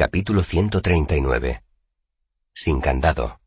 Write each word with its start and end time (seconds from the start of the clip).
Capítulo 0.00 0.42
139. 0.42 1.62
Sin 2.54 2.80
candado. 2.80 3.38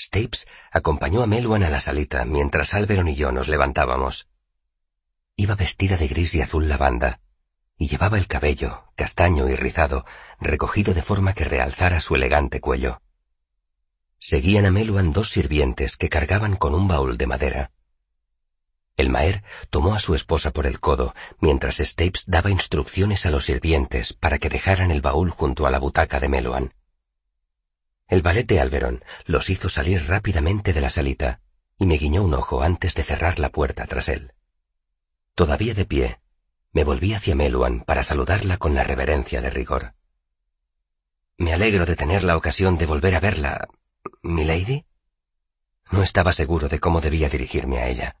Stapes 0.00 0.46
acompañó 0.70 1.22
a 1.22 1.26
Meluan 1.26 1.62
a 1.62 1.68
la 1.68 1.78
salita 1.78 2.24
mientras 2.24 2.72
Alberon 2.72 3.06
y 3.08 3.14
yo 3.14 3.32
nos 3.32 3.48
levantábamos. 3.48 4.30
Iba 5.36 5.56
vestida 5.56 5.98
de 5.98 6.08
gris 6.08 6.34
y 6.36 6.40
azul 6.40 6.70
lavanda, 6.70 7.20
y 7.76 7.86
llevaba 7.86 8.16
el 8.16 8.26
cabello, 8.26 8.84
castaño 8.96 9.46
y 9.50 9.56
rizado, 9.56 10.06
recogido 10.40 10.94
de 10.94 11.02
forma 11.02 11.34
que 11.34 11.44
realzara 11.44 12.00
su 12.00 12.14
elegante 12.14 12.62
cuello. 12.62 13.02
Seguían 14.18 14.64
a 14.64 14.70
Meluan 14.70 15.12
dos 15.12 15.28
sirvientes 15.28 15.98
que 15.98 16.08
cargaban 16.08 16.56
con 16.56 16.74
un 16.74 16.88
baúl 16.88 17.18
de 17.18 17.26
madera. 17.26 17.72
El 18.96 19.08
Maer 19.08 19.42
tomó 19.70 19.94
a 19.94 19.98
su 19.98 20.14
esposa 20.14 20.50
por 20.50 20.66
el 20.66 20.78
codo 20.78 21.14
mientras 21.40 21.78
Stapes 21.78 22.24
daba 22.26 22.50
instrucciones 22.50 23.24
a 23.26 23.30
los 23.30 23.46
sirvientes 23.46 24.12
para 24.12 24.38
que 24.38 24.48
dejaran 24.48 24.90
el 24.90 25.00
baúl 25.00 25.30
junto 25.30 25.66
a 25.66 25.70
la 25.70 25.78
butaca 25.78 26.20
de 26.20 26.28
Meloan. 26.28 26.74
El 28.06 28.22
valet 28.22 28.46
de 28.46 28.60
Alberon 28.60 29.02
los 29.24 29.48
hizo 29.48 29.68
salir 29.68 30.06
rápidamente 30.06 30.72
de 30.72 30.80
la 30.82 30.90
salita 30.90 31.40
y 31.78 31.86
me 31.86 31.96
guiñó 31.96 32.22
un 32.22 32.34
ojo 32.34 32.62
antes 32.62 32.94
de 32.94 33.02
cerrar 33.02 33.38
la 33.38 33.50
puerta 33.50 33.86
tras 33.86 34.08
él. 34.08 34.34
Todavía 35.34 35.72
de 35.72 35.86
pie, 35.86 36.20
me 36.72 36.84
volví 36.84 37.14
hacia 37.14 37.34
Meluan 37.34 37.80
para 37.84 38.04
saludarla 38.04 38.58
con 38.58 38.74
la 38.74 38.84
reverencia 38.84 39.40
de 39.40 39.50
rigor. 39.50 39.94
Me 41.38 41.52
alegro 41.54 41.86
de 41.86 41.96
tener 41.96 42.22
la 42.24 42.36
ocasión 42.36 42.76
de 42.76 42.86
volver 42.86 43.14
a 43.14 43.20
verla, 43.20 43.68
milady. 44.22 44.84
No 45.90 46.02
estaba 46.02 46.32
seguro 46.32 46.68
de 46.68 46.78
cómo 46.78 47.00
debía 47.00 47.28
dirigirme 47.28 47.78
a 47.78 47.88
ella. 47.88 48.16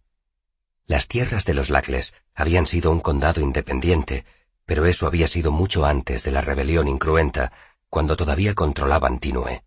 Las 0.86 1.08
tierras 1.08 1.44
de 1.44 1.54
los 1.54 1.70
Lacles 1.70 2.14
habían 2.34 2.66
sido 2.66 2.90
un 2.90 3.00
condado 3.00 3.40
independiente, 3.40 4.24
pero 4.64 4.86
eso 4.86 5.06
había 5.06 5.26
sido 5.26 5.52
mucho 5.52 5.84
antes 5.84 6.22
de 6.22 6.30
la 6.30 6.40
rebelión 6.40 6.88
incruenta, 6.88 7.52
cuando 7.88 8.16
todavía 8.16 8.54
controlaban 8.54 9.18
Tinue. 9.18 9.64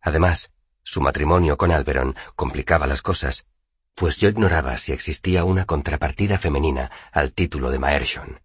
Además, 0.00 0.52
su 0.82 1.00
matrimonio 1.00 1.56
con 1.56 1.72
Alberon 1.72 2.14
complicaba 2.36 2.86
las 2.86 3.02
cosas, 3.02 3.46
pues 3.94 4.16
yo 4.18 4.28
ignoraba 4.28 4.76
si 4.76 4.92
existía 4.92 5.44
una 5.44 5.64
contrapartida 5.64 6.38
femenina 6.38 6.90
al 7.12 7.32
título 7.32 7.70
de 7.70 7.78
Maershon. 7.78 8.40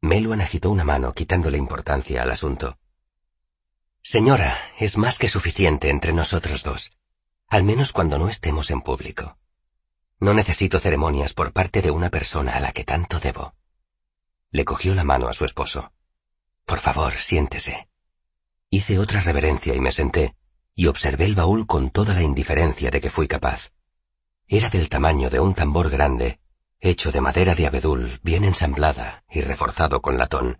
Meluan 0.00 0.40
agitó 0.40 0.70
una 0.70 0.84
mano 0.84 1.12
quitándole 1.12 1.58
importancia 1.58 2.22
al 2.22 2.30
asunto. 2.30 2.78
Señora, 4.02 4.58
es 4.78 4.96
más 4.96 5.18
que 5.18 5.28
suficiente 5.28 5.90
entre 5.90 6.12
nosotros 6.12 6.62
dos, 6.62 6.92
al 7.48 7.64
menos 7.64 7.92
cuando 7.92 8.18
no 8.18 8.28
estemos 8.28 8.70
en 8.70 8.80
público. 8.80 9.36
No 10.20 10.34
necesito 10.34 10.78
ceremonias 10.78 11.32
por 11.32 11.52
parte 11.52 11.80
de 11.80 11.90
una 11.90 12.10
persona 12.10 12.52
a 12.52 12.60
la 12.60 12.72
que 12.72 12.84
tanto 12.84 13.18
debo. 13.18 13.54
Le 14.50 14.66
cogió 14.66 14.94
la 14.94 15.02
mano 15.02 15.28
a 15.28 15.32
su 15.32 15.46
esposo. 15.46 15.92
Por 16.66 16.78
favor, 16.78 17.14
siéntese. 17.14 17.88
Hice 18.68 18.98
otra 18.98 19.20
reverencia 19.20 19.74
y 19.74 19.80
me 19.80 19.90
senté, 19.90 20.36
y 20.74 20.86
observé 20.86 21.24
el 21.24 21.34
baúl 21.34 21.66
con 21.66 21.88
toda 21.90 22.12
la 22.12 22.22
indiferencia 22.22 22.90
de 22.90 23.00
que 23.00 23.10
fui 23.10 23.28
capaz. 23.28 23.72
Era 24.46 24.68
del 24.68 24.90
tamaño 24.90 25.30
de 25.30 25.40
un 25.40 25.54
tambor 25.54 25.88
grande, 25.88 26.38
hecho 26.80 27.12
de 27.12 27.22
madera 27.22 27.54
de 27.54 27.66
abedul 27.66 28.20
bien 28.22 28.44
ensamblada 28.44 29.24
y 29.30 29.40
reforzado 29.40 30.02
con 30.02 30.18
latón. 30.18 30.58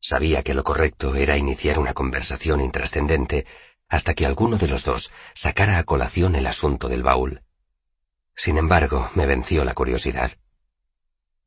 Sabía 0.00 0.42
que 0.42 0.54
lo 0.54 0.64
correcto 0.64 1.14
era 1.16 1.36
iniciar 1.36 1.78
una 1.78 1.92
conversación 1.92 2.60
intrascendente 2.62 3.46
hasta 3.88 4.14
que 4.14 4.24
alguno 4.24 4.56
de 4.56 4.68
los 4.68 4.84
dos 4.84 5.12
sacara 5.34 5.78
a 5.78 5.84
colación 5.84 6.34
el 6.34 6.46
asunto 6.46 6.88
del 6.88 7.02
baúl. 7.02 7.42
Sin 8.34 8.58
embargo, 8.58 9.10
me 9.14 9.26
venció 9.26 9.64
la 9.64 9.74
curiosidad. 9.74 10.32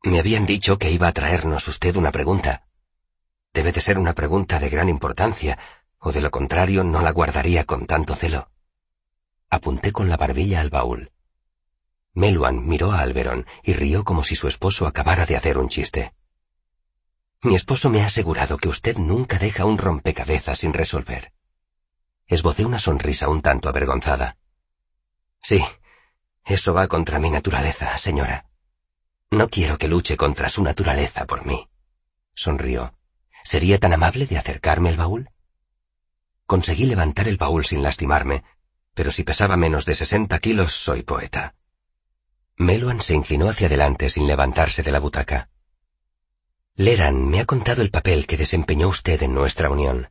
Me 0.03 0.19
habían 0.19 0.45
dicho 0.45 0.77
que 0.77 0.91
iba 0.91 1.07
a 1.07 1.13
traernos 1.13 1.67
usted 1.67 1.95
una 1.95 2.11
pregunta. 2.11 2.67
Debe 3.53 3.71
de 3.71 3.81
ser 3.81 3.97
una 3.97 4.13
pregunta 4.13 4.59
de 4.59 4.69
gran 4.69 4.89
importancia, 4.89 5.57
o 5.99 6.11
de 6.11 6.21
lo 6.21 6.29
contrario 6.29 6.83
no 6.83 7.01
la 7.01 7.11
guardaría 7.11 7.63
con 7.63 7.87
tanto 7.87 8.15
celo. 8.15 8.51
Apunté 9.49 9.91
con 9.91 10.09
la 10.09 10.17
barbilla 10.17 10.61
al 10.61 10.69
baúl. 10.69 11.11
Meluan 12.13 12.65
miró 12.65 12.91
a 12.91 12.99
Alberón 12.99 13.45
y 13.63 13.73
rió 13.73 14.03
como 14.03 14.23
si 14.23 14.35
su 14.35 14.47
esposo 14.47 14.87
acabara 14.87 15.25
de 15.25 15.35
hacer 15.35 15.57
un 15.57 15.69
chiste. 15.69 16.13
Mi 17.41 17.55
esposo 17.55 17.89
me 17.89 18.01
ha 18.01 18.05
asegurado 18.05 18.57
que 18.57 18.69
usted 18.69 18.97
nunca 18.97 19.37
deja 19.37 19.65
un 19.65 19.77
rompecabezas 19.77 20.59
sin 20.59 20.73
resolver. 20.73 21.33
Esbocé 22.27 22.65
una 22.65 22.79
sonrisa 22.79 23.29
un 23.29 23.41
tanto 23.41 23.69
avergonzada. 23.69 24.37
Sí, 25.41 25.63
eso 26.45 26.73
va 26.73 26.87
contra 26.87 27.19
mi 27.19 27.31
naturaleza, 27.31 27.97
señora. 27.97 28.45
No 29.31 29.49
quiero 29.49 29.77
que 29.77 29.87
luche 29.87 30.15
contra 30.15 30.47
su 30.49 30.61
naturaleza 30.61 31.25
por 31.25 31.45
mí. 31.45 31.67
Sonrió. 32.35 32.93
¿Sería 33.43 33.79
tan 33.79 33.93
amable 33.93 34.27
de 34.27 34.37
acercarme 34.37 34.89
el 34.89 34.97
baúl? 34.97 35.29
Conseguí 36.45 36.85
levantar 36.85 37.27
el 37.27 37.37
baúl 37.37 37.65
sin 37.65 37.81
lastimarme, 37.81 38.43
pero 38.93 39.11
si 39.11 39.23
pesaba 39.23 39.55
menos 39.55 39.85
de 39.85 39.95
sesenta 39.95 40.39
kilos 40.39 40.73
soy 40.73 41.03
poeta. 41.03 41.55
Meluan 42.57 43.01
se 43.01 43.15
inclinó 43.15 43.49
hacia 43.49 43.67
adelante 43.67 44.09
sin 44.09 44.27
levantarse 44.27 44.83
de 44.83 44.91
la 44.91 44.99
butaca. 44.99 45.49
Leran 46.75 47.27
me 47.27 47.39
ha 47.39 47.45
contado 47.45 47.81
el 47.81 47.91
papel 47.91 48.27
que 48.27 48.37
desempeñó 48.37 48.87
usted 48.87 49.21
en 49.23 49.33
nuestra 49.33 49.69
unión. 49.69 50.09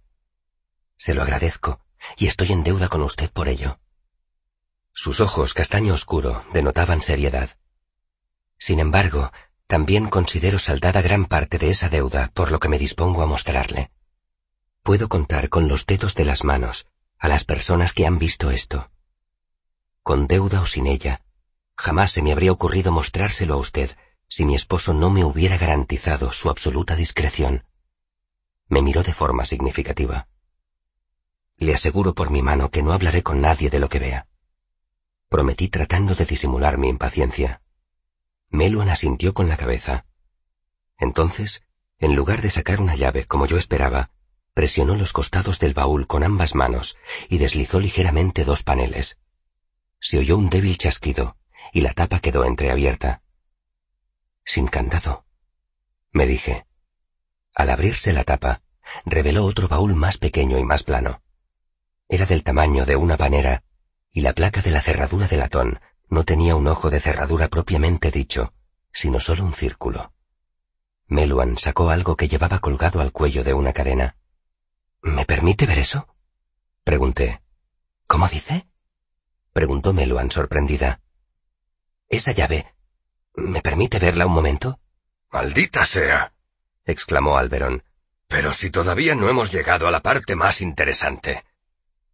Se 0.97 1.15
lo 1.15 1.23
agradezco, 1.23 1.81
y 2.17 2.27
estoy 2.27 2.53
en 2.53 2.65
deuda 2.65 2.89
con 2.89 3.03
usted 3.03 3.31
por 3.31 3.49
ello. 3.49 3.79
Sus 4.97 5.19
ojos 5.19 5.55
castaño 5.55 5.93
oscuro 5.93 6.45
denotaban 6.53 7.03
seriedad. 7.03 7.51
Sin 8.59 8.79
embargo, 8.79 9.33
también 9.67 10.09
considero 10.09 10.61
saldada 10.61 11.03
gran 11.03 11.27
parte 11.27 11.59
de 11.59 11.71
esa 11.71 11.89
deuda 11.89 12.31
por 12.33 12.53
lo 12.53 12.61
que 12.61 12.69
me 12.69 12.79
dispongo 12.79 13.23
a 13.23 13.27
mostrarle. 13.27 13.91
Puedo 14.85 15.09
contar 15.09 15.49
con 15.49 15.67
los 15.67 15.85
dedos 15.87 16.15
de 16.15 16.25
las 16.25 16.45
manos 16.45 16.87
a 17.19 17.27
las 17.27 17.45
personas 17.45 17.93
que 17.93 18.07
han 18.07 18.21
visto 18.21 18.53
esto. 18.53 18.93
Con 20.05 20.29
deuda 20.29 20.61
o 20.61 20.67
sin 20.67 20.87
ella, 20.87 21.23
jamás 21.77 22.13
se 22.13 22.23
me 22.23 22.31
habría 22.31 22.53
ocurrido 22.53 22.93
mostrárselo 22.93 23.55
a 23.55 23.59
usted 23.59 23.91
si 24.29 24.45
mi 24.45 24.55
esposo 24.55 24.95
no 24.95 25.11
me 25.11 25.25
hubiera 25.25 25.59
garantizado 25.59 26.31
su 26.31 26.51
absoluta 26.51 26.95
discreción. 26.95 27.65
Me 28.69 28.81
miró 28.81 29.03
de 29.03 29.13
forma 29.13 29.45
significativa. 29.45 30.29
Le 31.57 31.75
aseguro 31.75 32.15
por 32.15 32.31
mi 32.31 32.43
mano 32.43 32.71
que 32.71 32.83
no 32.83 32.93
hablaré 32.93 33.25
con 33.25 33.41
nadie 33.41 33.71
de 33.71 33.81
lo 33.81 33.89
que 33.89 33.99
vea 33.99 34.29
prometí 35.29 35.69
tratando 35.69 36.15
de 36.15 36.25
disimular 36.25 36.79
mi 36.79 36.89
impaciencia. 36.89 37.63
Meluan 38.51 38.89
asintió 38.89 39.35
con 39.35 39.49
la 39.49 39.57
cabeza. 39.57 40.07
Entonces, 40.99 41.65
en 41.99 42.15
lugar 42.15 42.43
de 42.43 42.51
sacar 42.51 42.81
una 42.81 42.97
llave 42.97 43.25
como 43.25 43.47
yo 43.47 43.59
esperaba, 43.59 44.11
presionó 44.53 44.95
los 44.95 45.13
costados 45.13 45.59
del 45.59 45.75
baúl 45.75 46.07
con 46.07 46.23
ambas 46.23 46.55
manos 46.55 46.97
y 47.29 47.39
deslizó 47.39 47.81
ligeramente 47.81 48.45
dos 48.45 48.63
paneles. 48.63 49.19
Se 49.99 50.19
oyó 50.19 50.37
un 50.37 50.51
débil 50.51 50.79
chasquido 50.79 51.37
y 51.73 51.81
la 51.81 51.93
tapa 51.93 52.21
quedó 52.21 52.45
entreabierta. 52.45 53.23
Sin 54.45 54.67
candado, 54.67 55.25
me 56.13 56.27
dije. 56.27 56.67
Al 57.55 57.71
abrirse 57.71 58.13
la 58.13 58.25
tapa, 58.25 58.63
reveló 59.05 59.45
otro 59.45 59.67
baúl 59.67 59.95
más 59.95 60.19
pequeño 60.19 60.59
y 60.59 60.65
más 60.65 60.83
plano. 60.83 61.23
Era 62.09 62.27
del 62.27 62.45
tamaño 62.45 62.85
de 62.85 62.97
una 62.97 63.17
panera 63.17 63.65
y 64.15 64.21
la 64.21 64.33
placa 64.33 64.63
de 64.63 64.71
la 64.71 64.81
cerradura 64.81 65.27
de 65.27 65.37
latón 65.37 65.81
no 66.09 66.25
tenía 66.25 66.55
un 66.55 66.69
ojo 66.69 66.89
de 66.89 67.01
cerradura 67.01 67.49
propiamente 67.49 68.13
dicho, 68.13 68.55
sino 68.93 69.19
solo 69.19 69.45
un 69.45 69.53
círculo. 69.53 70.13
Meluan 71.09 71.59
sacó 71.59 71.91
algo 71.91 72.17
que 72.17 72.29
llevaba 72.29 72.61
colgado 72.61 73.01
al 73.01 73.11
cuello 73.11 73.43
de 73.43 73.55
una 73.55 73.73
cadena. 73.73 74.17
¿Me 75.03 75.25
permite 75.25 75.67
ver 75.67 75.81
eso? 75.81 76.07
Pregunté. 76.85 77.43
¿Cómo 78.07 78.29
dice? 78.29 78.69
Preguntó 79.53 79.93
Meluan 79.93 80.31
sorprendida. 80.31 81.01
Esa 82.09 82.31
llave. 82.31 82.73
¿Me 83.35 83.63
permite 83.63 83.99
verla 83.99 84.27
un 84.27 84.33
momento? 84.33 84.79
Maldita 85.33 85.85
sea. 85.85 86.33
exclamó 86.85 87.37
Alberón. 87.37 87.83
Pero 88.29 88.53
si 88.53 88.71
todavía 88.71 89.17
no 89.17 89.29
hemos 89.29 89.51
llegado 89.51 89.89
a 89.89 89.91
la 89.91 90.01
parte 90.01 90.37
más 90.37 90.61
interesante. 90.61 91.45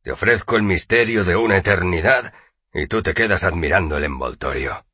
Te 0.03 0.13
ofrezco 0.13 0.57
el 0.57 0.63
misterio 0.63 1.25
de 1.25 1.37
una 1.37 1.59
eternidad 1.59 2.33
y 2.73 2.87
tú 2.87 3.03
te 3.03 3.13
quedas 3.13 3.45
admirando 3.45 3.97
el 3.97 4.05
envoltorio. 4.05 4.87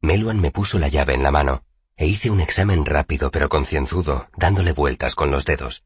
Meluan 0.00 0.40
me 0.40 0.50
puso 0.50 0.78
la 0.78 0.88
llave 0.88 1.14
en 1.14 1.22
la 1.22 1.30
mano 1.30 1.64
e 1.96 2.06
hice 2.06 2.30
un 2.30 2.40
examen 2.40 2.84
rápido 2.84 3.30
pero 3.30 3.48
concienzudo, 3.48 4.28
dándole 4.36 4.72
vueltas 4.72 5.14
con 5.14 5.30
los 5.30 5.44
dedos. 5.44 5.84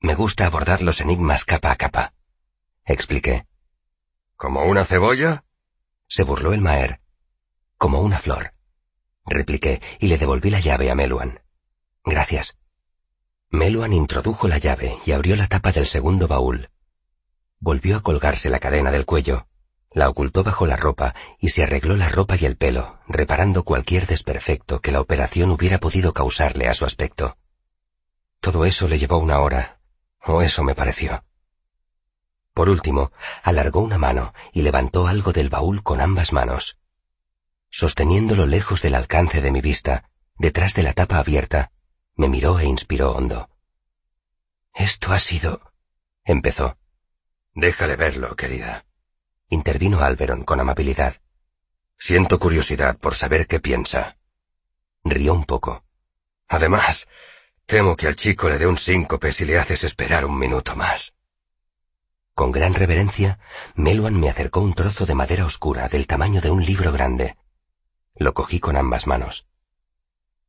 Me 0.00 0.14
gusta 0.14 0.46
abordar 0.46 0.82
los 0.82 1.00
enigmas 1.00 1.44
capa 1.44 1.72
a 1.72 1.76
capa, 1.76 2.14
expliqué. 2.84 3.46
¿Como 4.36 4.62
una 4.64 4.84
cebolla? 4.84 5.44
Se 6.06 6.22
burló 6.22 6.52
el 6.52 6.60
Maer. 6.60 7.00
Como 7.78 8.00
una 8.00 8.18
flor, 8.18 8.54
repliqué 9.26 9.80
y 9.98 10.08
le 10.08 10.18
devolví 10.18 10.50
la 10.50 10.60
llave 10.60 10.90
a 10.90 10.94
Meluan. 10.94 11.40
Gracias. 12.04 12.58
Meluan 13.50 13.92
introdujo 13.92 14.48
la 14.48 14.58
llave 14.58 14.98
y 15.06 15.12
abrió 15.12 15.36
la 15.36 15.48
tapa 15.48 15.72
del 15.72 15.86
segundo 15.86 16.28
baúl, 16.28 16.70
Volvió 17.66 17.96
a 17.96 18.02
colgarse 18.02 18.50
la 18.50 18.58
cadena 18.58 18.90
del 18.90 19.06
cuello, 19.06 19.46
la 19.90 20.10
ocultó 20.10 20.44
bajo 20.44 20.66
la 20.66 20.76
ropa 20.76 21.14
y 21.40 21.48
se 21.48 21.62
arregló 21.62 21.96
la 21.96 22.10
ropa 22.10 22.36
y 22.38 22.44
el 22.44 22.58
pelo, 22.58 22.98
reparando 23.08 23.64
cualquier 23.64 24.06
desperfecto 24.06 24.82
que 24.82 24.92
la 24.92 25.00
operación 25.00 25.50
hubiera 25.50 25.78
podido 25.78 26.12
causarle 26.12 26.68
a 26.68 26.74
su 26.74 26.84
aspecto. 26.84 27.38
Todo 28.40 28.66
eso 28.66 28.86
le 28.86 28.98
llevó 28.98 29.16
una 29.16 29.40
hora, 29.40 29.78
o 30.26 30.42
eso 30.42 30.62
me 30.62 30.74
pareció. 30.74 31.24
Por 32.52 32.68
último, 32.68 33.12
alargó 33.42 33.80
una 33.80 33.96
mano 33.96 34.34
y 34.52 34.60
levantó 34.60 35.06
algo 35.06 35.32
del 35.32 35.48
baúl 35.48 35.82
con 35.82 36.02
ambas 36.02 36.34
manos. 36.34 36.76
Sosteniéndolo 37.70 38.44
lejos 38.44 38.82
del 38.82 38.94
alcance 38.94 39.40
de 39.40 39.50
mi 39.50 39.62
vista, 39.62 40.10
detrás 40.36 40.74
de 40.74 40.82
la 40.82 40.92
tapa 40.92 41.16
abierta, 41.16 41.72
me 42.14 42.28
miró 42.28 42.58
e 42.58 42.66
inspiró 42.66 43.12
hondo. 43.12 43.48
Esto 44.74 45.14
ha 45.14 45.18
sido... 45.18 45.72
empezó. 46.26 46.76
Déjale 47.54 47.96
verlo, 47.96 48.34
querida. 48.34 48.84
Intervino 49.48 50.00
Alberon 50.00 50.42
con 50.42 50.58
amabilidad. 50.58 51.14
Siento 51.96 52.40
curiosidad 52.40 52.98
por 52.98 53.14
saber 53.14 53.46
qué 53.46 53.60
piensa. 53.60 54.16
Rió 55.04 55.32
un 55.34 55.44
poco. 55.44 55.84
Además, 56.48 57.08
temo 57.66 57.96
que 57.96 58.08
al 58.08 58.16
chico 58.16 58.48
le 58.48 58.58
dé 58.58 58.66
un 58.66 58.76
síncope 58.76 59.30
si 59.32 59.44
le 59.44 59.58
haces 59.58 59.84
esperar 59.84 60.24
un 60.24 60.36
minuto 60.36 60.74
más. 60.74 61.14
Con 62.34 62.50
gran 62.50 62.74
reverencia, 62.74 63.38
Meluan 63.76 64.18
me 64.18 64.28
acercó 64.28 64.60
un 64.60 64.74
trozo 64.74 65.06
de 65.06 65.14
madera 65.14 65.46
oscura 65.46 65.88
del 65.88 66.08
tamaño 66.08 66.40
de 66.40 66.50
un 66.50 66.64
libro 66.64 66.90
grande. 66.90 67.36
Lo 68.16 68.34
cogí 68.34 68.58
con 68.58 68.76
ambas 68.76 69.06
manos. 69.06 69.46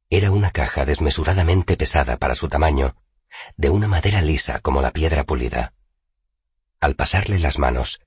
Era 0.10 0.32
una 0.32 0.50
caja 0.50 0.86
desmesuradamente 0.86 1.78
pesada 1.78 2.18
para 2.18 2.34
su 2.34 2.50
tamaño, 2.50 2.96
de 3.58 3.70
una 3.70 3.88
madera 3.88 4.22
lisa 4.22 4.60
como 4.60 4.82
la 4.82 4.92
piedra 4.92 5.24
pulida. 5.24 5.74
Al 6.86 6.96
pasarle 6.96 7.40
las 7.40 7.58
manos, 7.58 8.00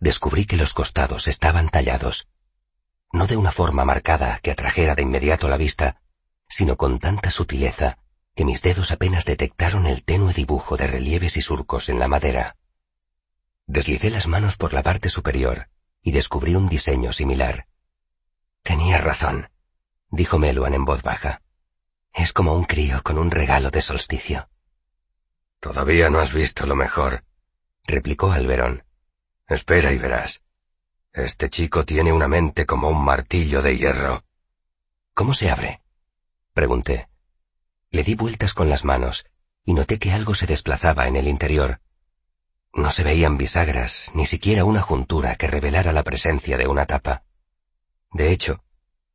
descubrí 0.00 0.46
que 0.46 0.56
los 0.56 0.74
costados 0.74 1.28
estaban 1.28 1.68
tallados, 1.68 2.26
no 3.12 3.28
de 3.28 3.36
una 3.36 3.52
forma 3.52 3.84
marcada 3.84 4.40
que 4.42 4.50
atrajera 4.50 4.96
de 4.96 5.02
inmediato 5.02 5.48
la 5.48 5.56
vista, 5.56 6.02
sino 6.48 6.76
con 6.76 6.98
tanta 6.98 7.30
sutileza 7.30 7.98
que 8.34 8.44
mis 8.44 8.62
dedos 8.62 8.90
apenas 8.90 9.26
detectaron 9.26 9.86
el 9.86 10.02
tenue 10.02 10.32
dibujo 10.34 10.76
de 10.76 10.88
relieves 10.88 11.36
y 11.36 11.40
surcos 11.40 11.88
en 11.88 12.00
la 12.00 12.08
madera. 12.08 12.56
Deslicé 13.68 14.10
las 14.10 14.26
manos 14.26 14.56
por 14.56 14.72
la 14.72 14.82
parte 14.82 15.08
superior 15.08 15.68
y 16.02 16.10
descubrí 16.10 16.56
un 16.56 16.68
diseño 16.68 17.12
similar. 17.12 17.68
Tenía 18.64 18.98
razón, 18.98 19.50
dijo 20.10 20.40
Meluan 20.40 20.74
en 20.74 20.84
voz 20.84 21.02
baja. 21.02 21.42
Es 22.12 22.32
como 22.32 22.54
un 22.54 22.64
crío 22.64 23.04
con 23.04 23.18
un 23.18 23.30
regalo 23.30 23.70
de 23.70 23.82
solsticio. 23.82 24.48
Todavía 25.60 26.10
no 26.10 26.18
has 26.18 26.32
visto 26.32 26.66
lo 26.66 26.74
mejor, 26.74 27.22
replicó 27.86 28.32
Alberón. 28.32 28.84
Espera 29.46 29.92
y 29.92 29.98
verás. 29.98 30.42
Este 31.12 31.48
chico 31.48 31.84
tiene 31.84 32.12
una 32.12 32.28
mente 32.28 32.66
como 32.66 32.88
un 32.88 33.04
martillo 33.04 33.62
de 33.62 33.78
hierro. 33.78 34.24
¿Cómo 35.14 35.32
se 35.32 35.50
abre? 35.50 35.82
pregunté. 36.52 37.08
Le 37.90 38.02
di 38.02 38.14
vueltas 38.14 38.52
con 38.52 38.68
las 38.68 38.84
manos 38.84 39.26
y 39.64 39.74
noté 39.74 39.98
que 39.98 40.12
algo 40.12 40.34
se 40.34 40.46
desplazaba 40.46 41.08
en 41.08 41.16
el 41.16 41.26
interior. 41.28 41.80
No 42.72 42.90
se 42.90 43.02
veían 43.02 43.38
bisagras, 43.38 44.10
ni 44.14 44.26
siquiera 44.26 44.64
una 44.64 44.82
juntura 44.82 45.36
que 45.36 45.46
revelara 45.46 45.92
la 45.92 46.02
presencia 46.02 46.58
de 46.58 46.66
una 46.66 46.84
tapa. 46.84 47.24
De 48.12 48.30
hecho, 48.30 48.62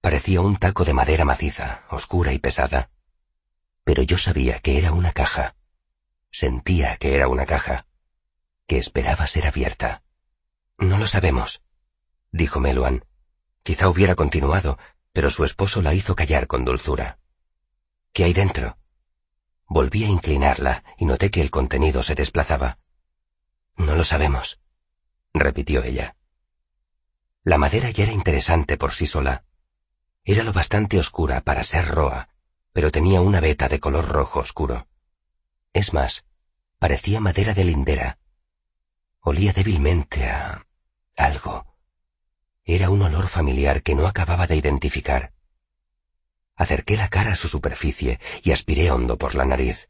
parecía 0.01 0.41
un 0.41 0.57
taco 0.57 0.83
de 0.83 0.93
madera 0.93 1.25
maciza, 1.25 1.83
oscura 1.89 2.33
y 2.33 2.39
pesada. 2.39 2.89
Pero 3.83 4.01
yo 4.01 4.17
sabía 4.17 4.59
que 4.59 4.79
era 4.79 4.91
una 4.91 5.11
caja. 5.11 5.55
Sentía 6.31 6.97
que 6.97 7.15
era 7.15 7.27
una 7.27 7.45
caja, 7.45 7.85
que 8.71 8.77
esperaba 8.77 9.27
ser 9.27 9.47
abierta. 9.47 10.01
No 10.77 10.97
lo 10.97 11.05
sabemos, 11.05 11.61
dijo 12.31 12.61
Meluan. 12.61 13.03
Quizá 13.63 13.89
hubiera 13.89 14.15
continuado, 14.15 14.79
pero 15.11 15.29
su 15.29 15.43
esposo 15.43 15.81
la 15.81 15.93
hizo 15.93 16.15
callar 16.15 16.47
con 16.47 16.63
dulzura. 16.63 17.19
¿Qué 18.13 18.23
hay 18.23 18.31
dentro? 18.31 18.77
Volví 19.67 20.05
a 20.05 20.07
inclinarla 20.07 20.85
y 20.97 21.03
noté 21.03 21.31
que 21.31 21.41
el 21.41 21.51
contenido 21.51 22.01
se 22.01 22.15
desplazaba. 22.15 22.79
No 23.75 23.97
lo 23.97 24.05
sabemos, 24.05 24.61
repitió 25.33 25.83
ella. 25.83 26.15
La 27.43 27.57
madera 27.57 27.89
ya 27.89 28.05
era 28.05 28.13
interesante 28.13 28.77
por 28.77 28.93
sí 28.93 29.05
sola. 29.05 29.43
Era 30.23 30.43
lo 30.43 30.53
bastante 30.53 30.97
oscura 30.97 31.41
para 31.41 31.65
ser 31.65 31.89
roa, 31.89 32.29
pero 32.71 32.89
tenía 32.89 33.19
una 33.19 33.41
veta 33.41 33.67
de 33.67 33.81
color 33.81 34.07
rojo 34.07 34.39
oscuro. 34.39 34.87
Es 35.73 35.91
más, 35.91 36.23
parecía 36.79 37.19
madera 37.19 37.53
de 37.53 37.65
lindera. 37.65 38.20
Olía 39.23 39.53
débilmente 39.53 40.25
a 40.25 40.65
algo. 41.15 41.77
Era 42.65 42.89
un 42.89 43.03
olor 43.03 43.27
familiar 43.27 43.83
que 43.83 43.93
no 43.93 44.07
acababa 44.07 44.47
de 44.47 44.55
identificar. 44.55 45.31
Acerqué 46.55 46.97
la 46.97 47.07
cara 47.07 47.33
a 47.33 47.35
su 47.35 47.47
superficie 47.47 48.19
y 48.41 48.51
aspiré 48.51 48.89
hondo 48.89 49.19
por 49.19 49.35
la 49.35 49.45
nariz. 49.45 49.89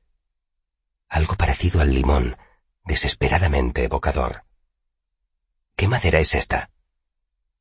Algo 1.08 1.36
parecido 1.36 1.80
al 1.80 1.94
limón, 1.94 2.38
desesperadamente 2.84 3.86
evocador. 3.86 4.44
¿Qué 5.78 5.88
madera 5.88 6.20
es 6.20 6.36
esta? 6.36 6.70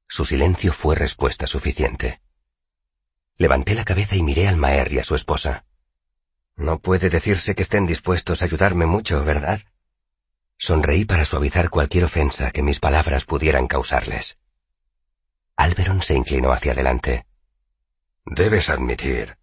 Su 0.09 0.25
silencio 0.25 0.73
fue 0.73 0.97
respuesta 0.97 1.47
suficiente. 1.47 2.21
Levanté 3.37 3.77
la 3.77 3.85
cabeza 3.85 4.17
y 4.17 4.25
miré 4.25 4.49
al 4.49 4.57
Maer 4.57 4.93
y 4.93 4.99
a 4.99 5.05
su 5.05 5.15
esposa. 5.15 5.65
No 6.57 6.81
puede 6.81 7.11
decirse 7.11 7.55
que 7.55 7.63
estén 7.63 7.87
dispuestos 7.87 8.43
a 8.43 8.47
ayudarme 8.47 8.87
mucho, 8.87 9.25
¿verdad? 9.25 9.61
Sonreí 10.63 11.07
para 11.07 11.25
suavizar 11.25 11.71
cualquier 11.71 12.05
ofensa 12.05 12.51
que 12.51 12.63
mis 12.63 12.81
palabras 12.81 13.25
pudieran 13.25 13.67
causarles. 13.67 14.39
Alberon 15.57 16.03
se 16.03 16.15
inclinó 16.15 16.53
hacia 16.53 16.73
adelante. 16.73 17.25
Debes 18.27 18.69
admitir, 18.69 19.39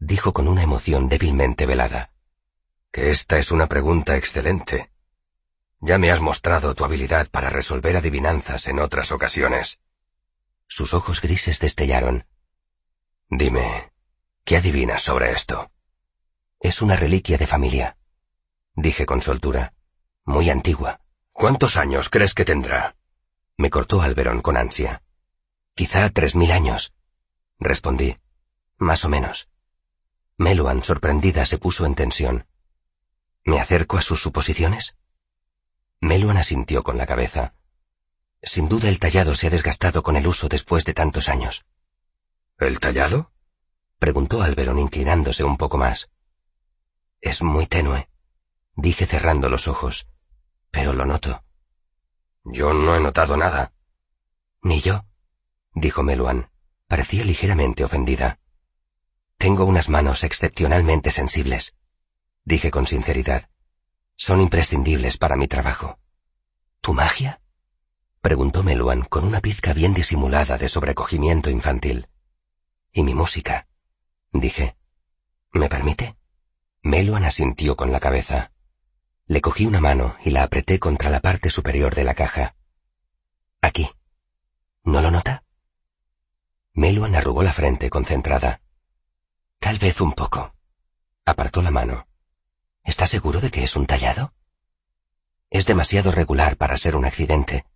dijo 0.00 0.32
con 0.32 0.48
una 0.48 0.64
emoción 0.64 1.08
débilmente 1.08 1.64
velada, 1.64 2.10
que 2.90 3.10
esta 3.10 3.38
es 3.38 3.52
una 3.52 3.68
pregunta 3.68 4.16
excelente. 4.16 4.90
Ya 5.78 5.96
me 5.96 6.10
has 6.10 6.20
mostrado 6.20 6.74
tu 6.74 6.84
habilidad 6.84 7.28
para 7.30 7.50
resolver 7.50 7.96
adivinanzas 7.96 8.66
en 8.66 8.80
otras 8.80 9.12
ocasiones. 9.12 9.78
Sus 10.66 10.92
ojos 10.92 11.22
grises 11.22 11.60
destellaron. 11.60 12.26
Dime, 13.30 13.92
¿qué 14.42 14.56
adivinas 14.56 15.04
sobre 15.04 15.30
esto? 15.30 15.70
Es 16.58 16.82
una 16.82 16.96
reliquia 16.96 17.38
de 17.38 17.46
familia, 17.46 17.96
dije 18.74 19.06
con 19.06 19.22
soltura 19.22 19.72
muy 20.28 20.50
antigua. 20.50 21.00
¿Cuántos 21.32 21.78
años 21.78 22.10
crees 22.10 22.34
que 22.34 22.44
tendrá? 22.44 22.96
Me 23.56 23.70
cortó 23.70 24.02
Alberón 24.02 24.42
con 24.42 24.58
ansia. 24.58 25.02
Quizá 25.74 26.10
tres 26.10 26.36
mil 26.36 26.52
años, 26.52 26.92
respondí. 27.58 28.18
Más 28.76 29.06
o 29.06 29.08
menos. 29.08 29.48
Meluan, 30.36 30.82
sorprendida, 30.84 31.46
se 31.46 31.56
puso 31.56 31.86
en 31.86 31.94
tensión. 31.94 32.46
¿Me 33.44 33.58
acerco 33.58 33.96
a 33.96 34.02
sus 34.02 34.20
suposiciones? 34.20 34.96
Meluan 36.00 36.36
asintió 36.36 36.82
con 36.82 36.98
la 36.98 37.06
cabeza. 37.06 37.54
Sin 38.42 38.68
duda 38.68 38.90
el 38.90 39.00
tallado 39.00 39.34
se 39.34 39.46
ha 39.46 39.50
desgastado 39.50 40.02
con 40.02 40.14
el 40.16 40.26
uso 40.26 40.48
después 40.48 40.84
de 40.84 40.92
tantos 40.92 41.30
años. 41.30 41.64
¿El 42.58 42.80
tallado? 42.80 43.32
preguntó 43.98 44.42
Alberón 44.42 44.78
inclinándose 44.78 45.42
un 45.42 45.56
poco 45.56 45.78
más. 45.78 46.10
Es 47.22 47.42
muy 47.42 47.66
tenue, 47.66 48.10
dije 48.76 49.06
cerrando 49.06 49.48
los 49.48 49.66
ojos 49.68 50.06
pero 50.70 50.92
lo 50.92 51.04
noto. 51.04 51.42
Yo 52.44 52.72
no 52.72 52.96
he 52.96 53.00
notado 53.00 53.36
nada. 53.36 53.72
Ni 54.62 54.80
yo, 54.80 55.04
dijo 55.74 56.02
Meluan. 56.02 56.50
Parecía 56.88 57.22
ligeramente 57.22 57.84
ofendida. 57.84 58.38
Tengo 59.36 59.66
unas 59.66 59.90
manos 59.90 60.24
excepcionalmente 60.24 61.10
sensibles, 61.10 61.76
dije 62.44 62.70
con 62.70 62.86
sinceridad. 62.86 63.50
Son 64.16 64.40
imprescindibles 64.40 65.18
para 65.18 65.36
mi 65.36 65.48
trabajo. 65.48 65.98
¿Tu 66.80 66.94
magia? 66.94 67.42
preguntó 68.22 68.62
Meluan 68.62 69.02
con 69.02 69.24
una 69.24 69.40
pizca 69.40 69.74
bien 69.74 69.92
disimulada 69.92 70.56
de 70.56 70.68
sobrecogimiento 70.68 71.50
infantil. 71.50 72.08
¿Y 72.90 73.02
mi 73.02 73.14
música? 73.14 73.68
dije. 74.32 74.76
¿Me 75.52 75.68
permite? 75.68 76.16
Meluan 76.82 77.24
asintió 77.24 77.76
con 77.76 77.92
la 77.92 78.00
cabeza. 78.00 78.52
Le 79.28 79.42
cogí 79.42 79.66
una 79.66 79.78
mano 79.78 80.16
y 80.24 80.30
la 80.30 80.42
apreté 80.42 80.78
contra 80.78 81.10
la 81.10 81.20
parte 81.20 81.50
superior 81.50 81.94
de 81.94 82.02
la 82.02 82.14
caja. 82.14 82.54
Aquí. 83.60 83.90
¿No 84.84 85.02
lo 85.02 85.10
nota? 85.10 85.44
Meluan 86.72 87.14
arrugó 87.14 87.42
la 87.42 87.52
frente 87.52 87.90
concentrada. 87.90 88.62
Tal 89.58 89.78
vez 89.78 90.00
un 90.00 90.14
poco. 90.14 90.54
Apartó 91.26 91.60
la 91.60 91.70
mano. 91.70 92.08
¿Está 92.82 93.06
seguro 93.06 93.42
de 93.42 93.50
que 93.50 93.64
es 93.64 93.76
un 93.76 93.84
tallado? 93.84 94.32
Es 95.50 95.66
demasiado 95.66 96.10
regular 96.10 96.56
para 96.56 96.78
ser 96.78 96.96
un 96.96 97.04
accidente. 97.04 97.66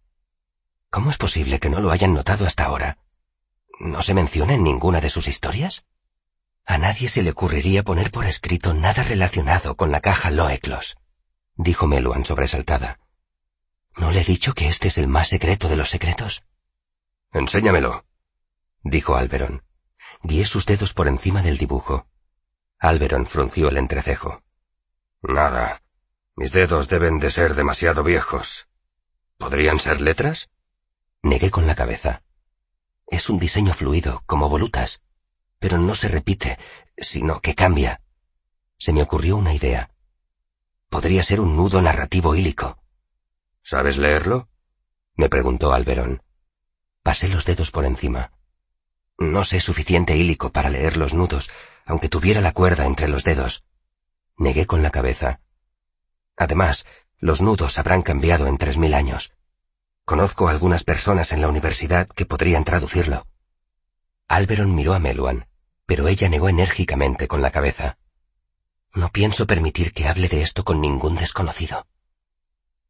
¿Cómo 0.89 1.11
es 1.11 1.19
posible 1.19 1.61
que 1.61 1.69
no 1.69 1.81
lo 1.81 1.91
hayan 1.91 2.15
notado 2.15 2.47
hasta 2.47 2.65
ahora? 2.65 2.97
¿No 3.79 4.01
se 4.01 4.15
menciona 4.15 4.55
en 4.55 4.65
ninguna 4.65 5.03
de 5.03 5.11
sus 5.11 5.29
historias? 5.29 5.85
A 6.65 6.79
nadie 6.79 7.11
se 7.11 7.23
le 7.23 7.33
ocurriría 7.33 7.83
poner 7.83 8.11
por 8.11 8.25
escrito 8.25 8.73
nada 8.73 9.03
relacionado 9.03 9.77
con 9.77 9.93
la 9.93 10.01
caja 10.01 10.31
Loeclos 10.31 10.97
dijo 11.57 11.87
Meluan 11.87 12.25
sobresaltada. 12.25 12.99
¿No 13.97 14.11
le 14.11 14.21
he 14.21 14.25
dicho 14.25 14.55
que 14.55 14.69
este 14.69 14.89
es 14.89 14.99
el 14.99 15.09
más 15.09 15.29
secreto 15.29 15.69
de 15.69 15.77
los 15.77 15.91
secretos? 15.91 16.45
Enséñamelo, 17.33 18.05
dijo 18.83 19.17
Alberon. 19.17 19.63
Guié 20.23 20.45
sus 20.45 20.67
dedos 20.67 20.95
por 20.95 21.09
encima 21.09 21.43
del 21.43 21.59
dibujo. 21.59 22.07
Alberon 22.79 23.27
frunció 23.27 23.69
el 23.69 23.77
entrecejo. 23.77 24.43
Nada. 25.23 25.83
Mis 26.35 26.53
dedos 26.53 26.89
deben 26.89 27.19
de 27.19 27.31
ser 27.31 27.55
demasiado 27.55 28.03
viejos. 28.03 28.69
¿Podrían 29.39 29.79
ser 29.79 30.01
letras? 30.01 30.51
Negué 31.23 31.51
con 31.51 31.67
la 31.67 31.75
cabeza. 31.75 32.23
Es 33.07 33.29
un 33.29 33.39
diseño 33.39 33.75
fluido, 33.75 34.23
como 34.27 34.49
volutas, 34.49 35.03
pero 35.59 35.79
no 35.79 35.95
se 35.95 36.09
repite, 36.09 36.59
sino 36.97 37.41
que 37.41 37.55
cambia. 37.55 38.01
Se 38.79 38.93
me 38.93 39.03
ocurrió 39.03 39.37
una 39.37 39.55
idea. 39.55 39.92
Podría 40.93 41.23
ser 41.23 41.41
un 41.41 41.57
nudo 41.57 41.81
narrativo 41.81 42.37
hílico. 42.37 42.77
¿Sabes 43.63 43.97
leerlo? 43.97 44.51
me 45.15 45.31
preguntó 45.31 45.73
Alberón. 45.73 46.23
Pasé 47.03 47.29
los 47.29 47.47
dedos 47.47 47.71
por 47.71 47.87
encima. 47.87 48.33
No 49.17 49.43
sé 49.43 49.59
suficiente 49.59 50.15
hílico 50.19 50.53
para 50.53 50.69
leer 50.69 50.99
los 50.99 51.15
nudos, 51.15 51.51
aunque 51.87 52.11
tuviera 52.11 52.43
la 52.43 52.53
cuerda 52.53 52.85
entre 52.85 53.09
los 53.09 53.25
dedos. 53.25 53.65
Negué 54.37 54.67
con 54.67 54.83
la 54.83 54.91
cabeza. 54.91 55.41
Además, 56.37 56.85
los 57.17 57.41
nudos 57.41 57.79
habrán 57.79 58.03
cambiado 58.03 58.47
en 58.47 58.59
tres 58.59 58.77
mil 58.77 58.93
años. 58.93 59.33
Conozco 60.05 60.49
algunas 60.49 60.85
personas 60.85 61.33
en 61.33 61.41
la 61.41 61.49
universidad 61.49 62.07
que 62.07 62.27
podrían 62.27 62.65
traducirlo. 62.65 63.27
Alberon 64.29 64.75
miró 64.75 64.93
a 64.93 64.99
Meluan, 64.99 65.47
pero 65.87 66.07
ella 66.07 66.29
negó 66.29 66.51
enérgicamente 66.51 67.29
con 67.29 67.41
la 67.41 67.51
cabeza. 67.51 67.97
No 68.95 69.11
pienso 69.11 69.47
permitir 69.47 69.93
que 69.93 70.07
hable 70.07 70.29
de 70.29 70.43
esto 70.43 70.65
con 70.65 70.81
ningún 70.81 71.17
desconocido. 71.17 71.87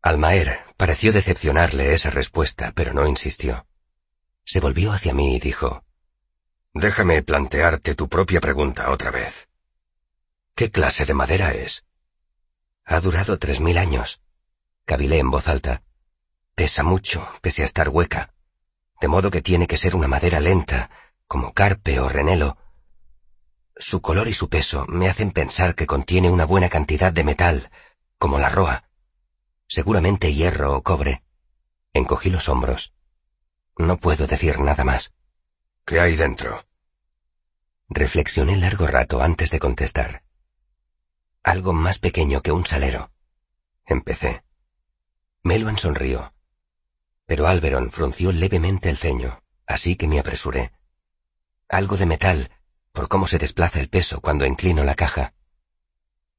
Almaer 0.00 0.64
pareció 0.76 1.12
decepcionarle 1.12 1.94
esa 1.94 2.10
respuesta, 2.10 2.72
pero 2.74 2.92
no 2.92 3.06
insistió. 3.06 3.66
Se 4.44 4.58
volvió 4.58 4.92
hacia 4.92 5.14
mí 5.14 5.36
y 5.36 5.38
dijo, 5.38 5.84
Déjame 6.74 7.22
plantearte 7.22 7.94
tu 7.94 8.08
propia 8.08 8.40
pregunta 8.40 8.90
otra 8.90 9.10
vez. 9.10 9.48
¿Qué 10.56 10.70
clase 10.70 11.04
de 11.04 11.14
madera 11.14 11.52
es? 11.52 11.84
Ha 12.84 12.98
durado 13.00 13.38
tres 13.38 13.60
mil 13.60 13.78
años. 13.78 14.20
Cavilé 14.84 15.18
en 15.18 15.30
voz 15.30 15.46
alta. 15.46 15.82
Pesa 16.56 16.82
mucho, 16.82 17.28
pese 17.40 17.62
a 17.62 17.66
estar 17.66 17.88
hueca. 17.88 18.34
De 19.00 19.06
modo 19.06 19.30
que 19.30 19.42
tiene 19.42 19.66
que 19.68 19.76
ser 19.76 19.94
una 19.94 20.08
madera 20.08 20.40
lenta, 20.40 20.90
como 21.26 21.52
carpe 21.52 22.00
o 22.00 22.08
renelo. 22.08 22.56
Su 23.76 24.02
color 24.02 24.28
y 24.28 24.34
su 24.34 24.48
peso 24.48 24.86
me 24.88 25.08
hacen 25.08 25.30
pensar 25.30 25.74
que 25.74 25.86
contiene 25.86 26.30
una 26.30 26.44
buena 26.44 26.68
cantidad 26.68 27.12
de 27.12 27.24
metal, 27.24 27.70
como 28.18 28.38
la 28.38 28.48
roa. 28.48 28.88
Seguramente 29.66 30.34
hierro 30.34 30.76
o 30.76 30.82
cobre. 30.82 31.22
Encogí 31.94 32.30
los 32.30 32.48
hombros. 32.48 32.94
No 33.76 33.96
puedo 33.96 34.26
decir 34.26 34.60
nada 34.60 34.84
más. 34.84 35.14
¿Qué 35.84 36.00
hay 36.00 36.16
dentro? 36.16 36.64
Reflexioné 37.88 38.56
largo 38.56 38.86
rato 38.86 39.22
antes 39.22 39.50
de 39.50 39.58
contestar. 39.58 40.22
Algo 41.42 41.72
más 41.72 41.98
pequeño 41.98 42.42
que 42.42 42.52
un 42.52 42.64
salero. 42.64 43.10
Empecé. 43.86 44.44
Meluan 45.42 45.78
sonrió. 45.78 46.32
Pero 47.26 47.46
Alberon 47.46 47.90
frunció 47.90 48.30
levemente 48.30 48.90
el 48.90 48.96
ceño, 48.96 49.42
así 49.66 49.96
que 49.96 50.06
me 50.06 50.20
apresuré. 50.20 50.72
Algo 51.68 51.96
de 51.96 52.06
metal, 52.06 52.50
por 52.92 53.08
cómo 53.08 53.26
se 53.26 53.38
desplaza 53.38 53.80
el 53.80 53.88
peso 53.88 54.20
cuando 54.20 54.46
inclino 54.46 54.84
la 54.84 54.94
caja. 54.94 55.34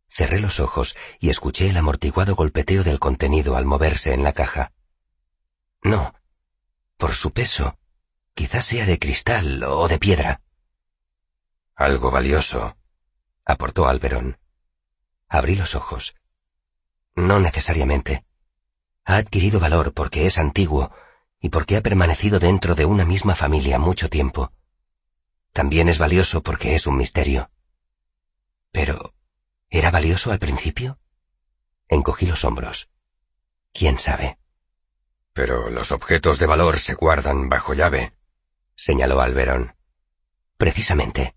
Cerré 0.07 0.39
los 0.39 0.59
ojos 0.59 0.95
y 1.19 1.29
escuché 1.29 1.69
el 1.69 1.77
amortiguado 1.77 2.35
golpeteo 2.35 2.83
del 2.83 2.99
contenido 2.99 3.55
al 3.55 3.65
moverse 3.65 4.13
en 4.13 4.23
la 4.23 4.33
caja. 4.33 4.71
No, 5.81 6.13
por 6.97 7.13
su 7.13 7.31
peso, 7.31 7.77
Quizás 8.33 8.65
sea 8.65 8.85
de 8.85 8.97
cristal 8.97 9.63
o 9.63 9.87
de 9.87 9.99
piedra. 9.99 10.41
Algo 11.75 12.09
valioso, 12.09 12.75
aportó 13.45 13.87
Alberón. 13.87 14.39
Abrí 15.27 15.55
los 15.55 15.75
ojos. 15.75 16.15
No 17.15 17.39
necesariamente. 17.39 18.25
Ha 19.05 19.17
adquirido 19.17 19.59
valor 19.59 19.93
porque 19.93 20.25
es 20.25 20.39
antiguo 20.39 20.91
y 21.39 21.49
porque 21.49 21.77
ha 21.77 21.81
permanecido 21.81 22.39
dentro 22.39 22.73
de 22.73 22.85
una 22.85 23.05
misma 23.05 23.35
familia 23.35 23.77
mucho 23.77 24.09
tiempo. 24.09 24.51
También 25.53 25.87
es 25.87 25.97
valioso 25.97 26.43
porque 26.43 26.75
es 26.75 26.85
un 26.87 26.97
misterio. 26.97 27.49
Pero, 28.71 29.13
¿era 29.69 29.91
valioso 29.91 30.31
al 30.31 30.39
principio? 30.39 30.99
Encogí 31.87 32.25
los 32.25 32.43
hombros. 32.43 32.89
¿Quién 33.71 33.97
sabe? 33.97 34.37
Pero 35.31 35.69
los 35.69 35.91
objetos 35.91 36.37
de 36.37 36.47
valor 36.47 36.79
se 36.79 36.95
guardan 36.95 37.49
bajo 37.49 37.73
llave 37.73 38.13
señaló 38.75 39.21
Alberón. 39.21 39.75
Precisamente. 40.57 41.35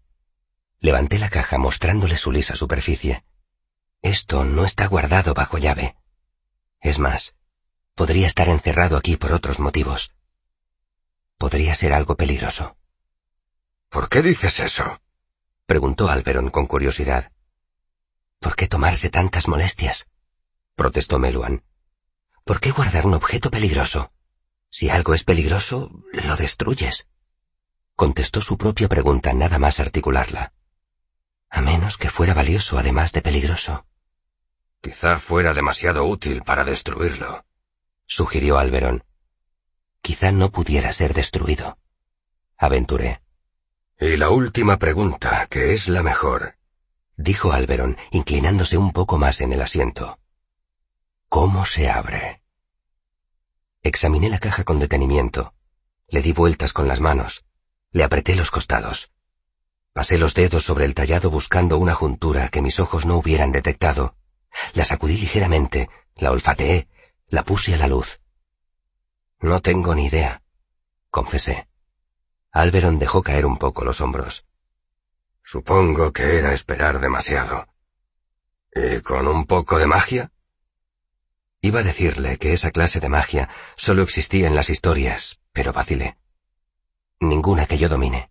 Levanté 0.79 1.19
la 1.19 1.31
caja 1.31 1.59
mostrándole 1.59 2.17
su 2.17 2.33
lisa 2.33 2.55
superficie. 2.55 3.25
Esto 4.03 4.45
no 4.45 4.65
está 4.65 4.87
guardado 4.87 5.35
bajo 5.35 5.59
llave. 5.59 5.97
Es 6.81 6.99
más, 6.99 7.35
podría 7.95 8.27
estar 8.27 8.49
encerrado 8.49 8.97
aquí 8.97 9.17
por 9.17 9.33
otros 9.33 9.59
motivos. 9.59 10.13
Podría 11.39 11.75
ser 11.75 11.93
algo 11.93 12.17
peligroso. 12.17 12.77
¿Por 13.89 14.09
qué 14.09 14.23
dices 14.23 14.61
eso? 14.61 15.01
preguntó 15.67 16.09
Alberón 16.09 16.51
con 16.51 16.67
curiosidad. 16.67 17.33
¿Por 18.41 18.57
qué 18.57 18.69
tomarse 18.69 19.11
tantas 19.11 19.49
molestias? 19.49 20.09
protestó 20.75 21.19
Meluan. 21.19 21.65
¿Por 22.45 22.61
qué 22.61 22.71
guardar 22.71 23.07
un 23.07 23.15
objeto 23.15 23.51
peligroso? 23.51 24.13
Si 24.71 24.91
algo 24.91 25.15
es 25.15 25.25
peligroso, 25.25 25.91
lo 26.13 26.37
destruyes 26.37 27.09
contestó 27.97 28.43
su 28.43 28.59
propia 28.59 28.89
pregunta 28.89 29.33
nada 29.33 29.59
más 29.59 29.81
articularla. 29.81 30.53
A 31.49 31.63
menos 31.63 31.97
que 31.97 32.11
fuera 32.11 32.35
valioso 32.35 32.79
además 32.79 33.11
de 33.13 33.23
peligroso. 33.23 33.87
Quizá 34.83 35.17
fuera 35.17 35.55
demasiado 35.55 36.05
útil 36.05 36.43
para 36.43 36.63
destruirlo, 36.65 37.47
sugirió 38.07 38.59
Alberón. 38.59 39.03
Quizá 40.03 40.31
no 40.31 40.53
pudiera 40.53 40.93
ser 40.93 41.15
destruido. 41.15 41.79
Aventuré. 42.59 43.23
Y 43.99 44.19
la 44.19 44.29
última 44.29 44.79
pregunta, 44.79 45.47
que 45.49 45.73
es 45.73 45.89
la 45.89 46.03
mejor, 46.03 46.57
dijo 47.17 47.53
Alberón, 47.53 47.97
inclinándose 48.11 48.77
un 48.77 48.93
poco 48.93 49.17
más 49.17 49.41
en 49.41 49.55
el 49.55 49.63
asiento. 49.63 50.19
¿Cómo 51.31 51.65
se 51.65 51.89
abre? 51.89 52.43
Examiné 53.83 54.29
la 54.29 54.39
caja 54.39 54.65
con 54.65 54.79
detenimiento. 54.81 55.55
Le 56.09 56.21
di 56.21 56.33
vueltas 56.33 56.75
con 56.75 56.89
las 56.89 57.01
manos. 57.01 57.47
Le 57.91 58.05
apreté 58.05 58.37
los 58.37 58.51
costados. 58.51 59.11
Pasé 59.95 60.19
los 60.19 60.35
dedos 60.35 60.63
sobre 60.63 60.85
el 60.85 60.95
tallado 60.95 61.31
buscando 61.31 61.79
una 61.79 61.95
juntura 61.95 62.51
que 62.51 62.61
mis 62.61 62.79
ojos 62.79 63.07
no 63.07 63.17
hubieran 63.17 63.51
detectado. 63.51 64.15
La 64.75 64.85
sacudí 64.85 65.17
ligeramente, 65.17 65.89
la 66.17 66.33
olfateé, 66.33 66.87
la 67.29 67.45
puse 67.45 67.75
a 67.75 67.79
la 67.79 67.89
luz. 67.89 68.21
No 69.41 69.63
tengo 69.63 69.95
ni 69.95 70.07
idea, 70.07 70.43
confesé. 71.09 71.67
Alberon 72.57 72.99
dejó 72.99 73.23
caer 73.23 73.45
un 73.45 73.59
poco 73.59 73.85
los 73.85 74.01
hombros. 74.01 74.47
Supongo 75.43 76.15
que 76.15 76.39
era 76.39 76.55
esperar 76.55 77.01
demasiado. 77.01 77.69
¿Y 78.75 79.03
con 79.03 79.29
un 79.29 79.45
poco 79.45 79.79
de 79.79 79.87
magia? 79.87 80.33
Iba 81.61 81.81
a 81.81 81.83
decirle 81.83 82.39
que 82.39 82.55
esa 82.55 82.71
clase 82.71 82.99
de 82.99 83.11
magia 83.11 83.51
solo 83.77 84.03
existía 84.03 84.47
en 84.47 84.55
las 84.55 84.71
historias, 84.71 85.39
pero 85.53 85.75
vacilé. 85.75 86.17
Ninguna 87.21 87.67
que 87.67 87.77
yo 87.77 87.91
domine. 87.91 88.31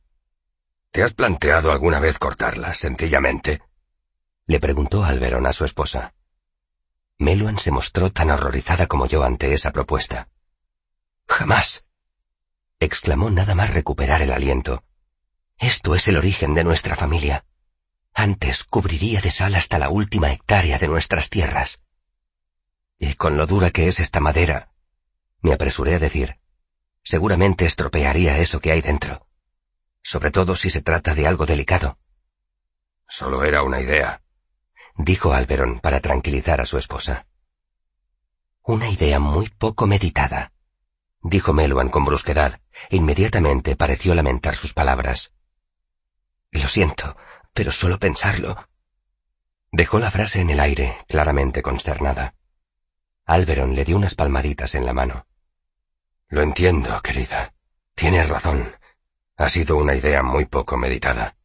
¿Te 0.90 1.04
has 1.04 1.14
planteado 1.14 1.72
alguna 1.72 2.00
vez 2.00 2.18
cortarla, 2.18 2.74
sencillamente? 2.74 3.62
Le 4.48 4.60
preguntó 4.60 5.06
Alberon 5.06 5.46
a 5.46 5.54
su 5.54 5.66
esposa. 5.66 6.16
Meluan 7.20 7.60
se 7.60 7.70
mostró 7.70 8.12
tan 8.12 8.32
horrorizada 8.32 8.88
como 8.88 9.06
yo 9.06 9.24
ante 9.24 9.54
esa 9.54 9.72
propuesta. 9.72 10.30
Jamás. 11.28 11.85
Exclamó 12.80 13.30
nada 13.30 13.56
más 13.56 13.74
recuperar 13.74 14.22
el 14.22 14.32
aliento. 14.32 14.84
Esto 15.58 15.96
es 15.96 16.08
el 16.08 16.18
origen 16.18 16.54
de 16.54 16.64
nuestra 16.64 16.96
familia. 16.96 17.46
Antes 18.14 18.64
cubriría 18.64 19.22
de 19.22 19.32
sal 19.32 19.56
hasta 19.56 19.80
la 19.80 19.90
última 19.90 20.32
hectárea 20.32 20.78
de 20.78 20.88
nuestras 20.88 21.30
tierras. 21.30 21.84
Y 22.98 23.16
con 23.16 23.38
lo 23.38 23.46
dura 23.46 23.72
que 23.72 23.88
es 23.88 24.00
esta 24.00 24.20
madera, 24.20 24.72
me 25.42 25.54
apresuré 25.54 25.96
a 25.96 26.00
decir, 26.00 26.40
seguramente 27.04 27.66
estropearía 27.66 28.38
eso 28.40 28.60
que 28.60 28.72
hay 28.72 28.82
dentro. 28.82 29.28
Sobre 30.02 30.32
todo 30.32 30.56
si 30.56 30.70
se 30.70 30.82
trata 30.82 31.14
de 31.14 31.28
algo 31.28 31.46
delicado. 31.46 31.98
Solo 33.08 33.44
era 33.44 33.64
una 33.64 33.82
idea, 33.82 34.22
dijo 34.98 35.34
Alberon 35.34 35.80
para 35.80 36.00
tranquilizar 36.00 36.62
a 36.62 36.66
su 36.66 36.78
esposa. 36.78 37.28
Una 38.64 38.90
idea 38.90 39.20
muy 39.20 39.50
poco 39.50 39.88
meditada, 39.88 40.52
dijo 41.28 41.54
Meluan 41.54 41.90
con 41.90 42.06
brusquedad, 42.06 42.60
e 42.90 42.98
inmediatamente 42.98 43.76
pareció 43.76 44.14
lamentar 44.14 44.56
sus 44.56 44.74
palabras. 44.74 45.34
Lo 46.52 46.68
siento, 46.68 47.18
pero 47.54 47.72
solo 47.72 47.98
pensarlo. 48.00 48.70
Dejó 49.72 49.98
la 50.00 50.12
frase 50.12 50.42
en 50.42 50.52
el 50.52 50.60
aire, 50.60 50.98
claramente 51.08 51.64
consternada. 51.64 52.36
Alberon 53.26 53.74
le 53.74 53.84
dio 53.84 53.98
unas 53.98 54.14
palmaditas 54.14 54.76
en 54.76 54.86
la 54.86 54.94
mano. 54.94 55.26
Lo 56.28 56.44
entiendo, 56.44 57.02
querida. 57.02 57.54
Tienes 57.96 58.30
razón. 58.30 58.76
Ha 59.38 59.50
sido 59.50 59.78
una 59.78 59.96
idea 59.96 60.22
muy 60.22 60.46
poco 60.46 60.78
meditada. 60.78 61.36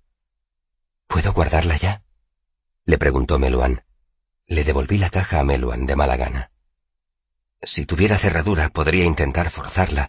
¿Puedo 1.07 1.33
guardarla 1.33 1.77
ya? 1.79 2.03
le 2.85 2.99
preguntó 2.99 3.39
Meluan. 3.39 3.83
Le 4.47 4.63
devolví 4.63 4.99
la 4.99 5.09
caja 5.09 5.41
a 5.41 5.45
Meluan 5.45 5.87
de 5.87 5.97
mala 5.97 6.17
gana. 6.17 6.51
Si 7.63 7.85
tuviera 7.85 8.17
cerradura 8.17 8.71
podría 8.71 9.05
intentar 9.05 9.51
forzarla, 9.51 10.09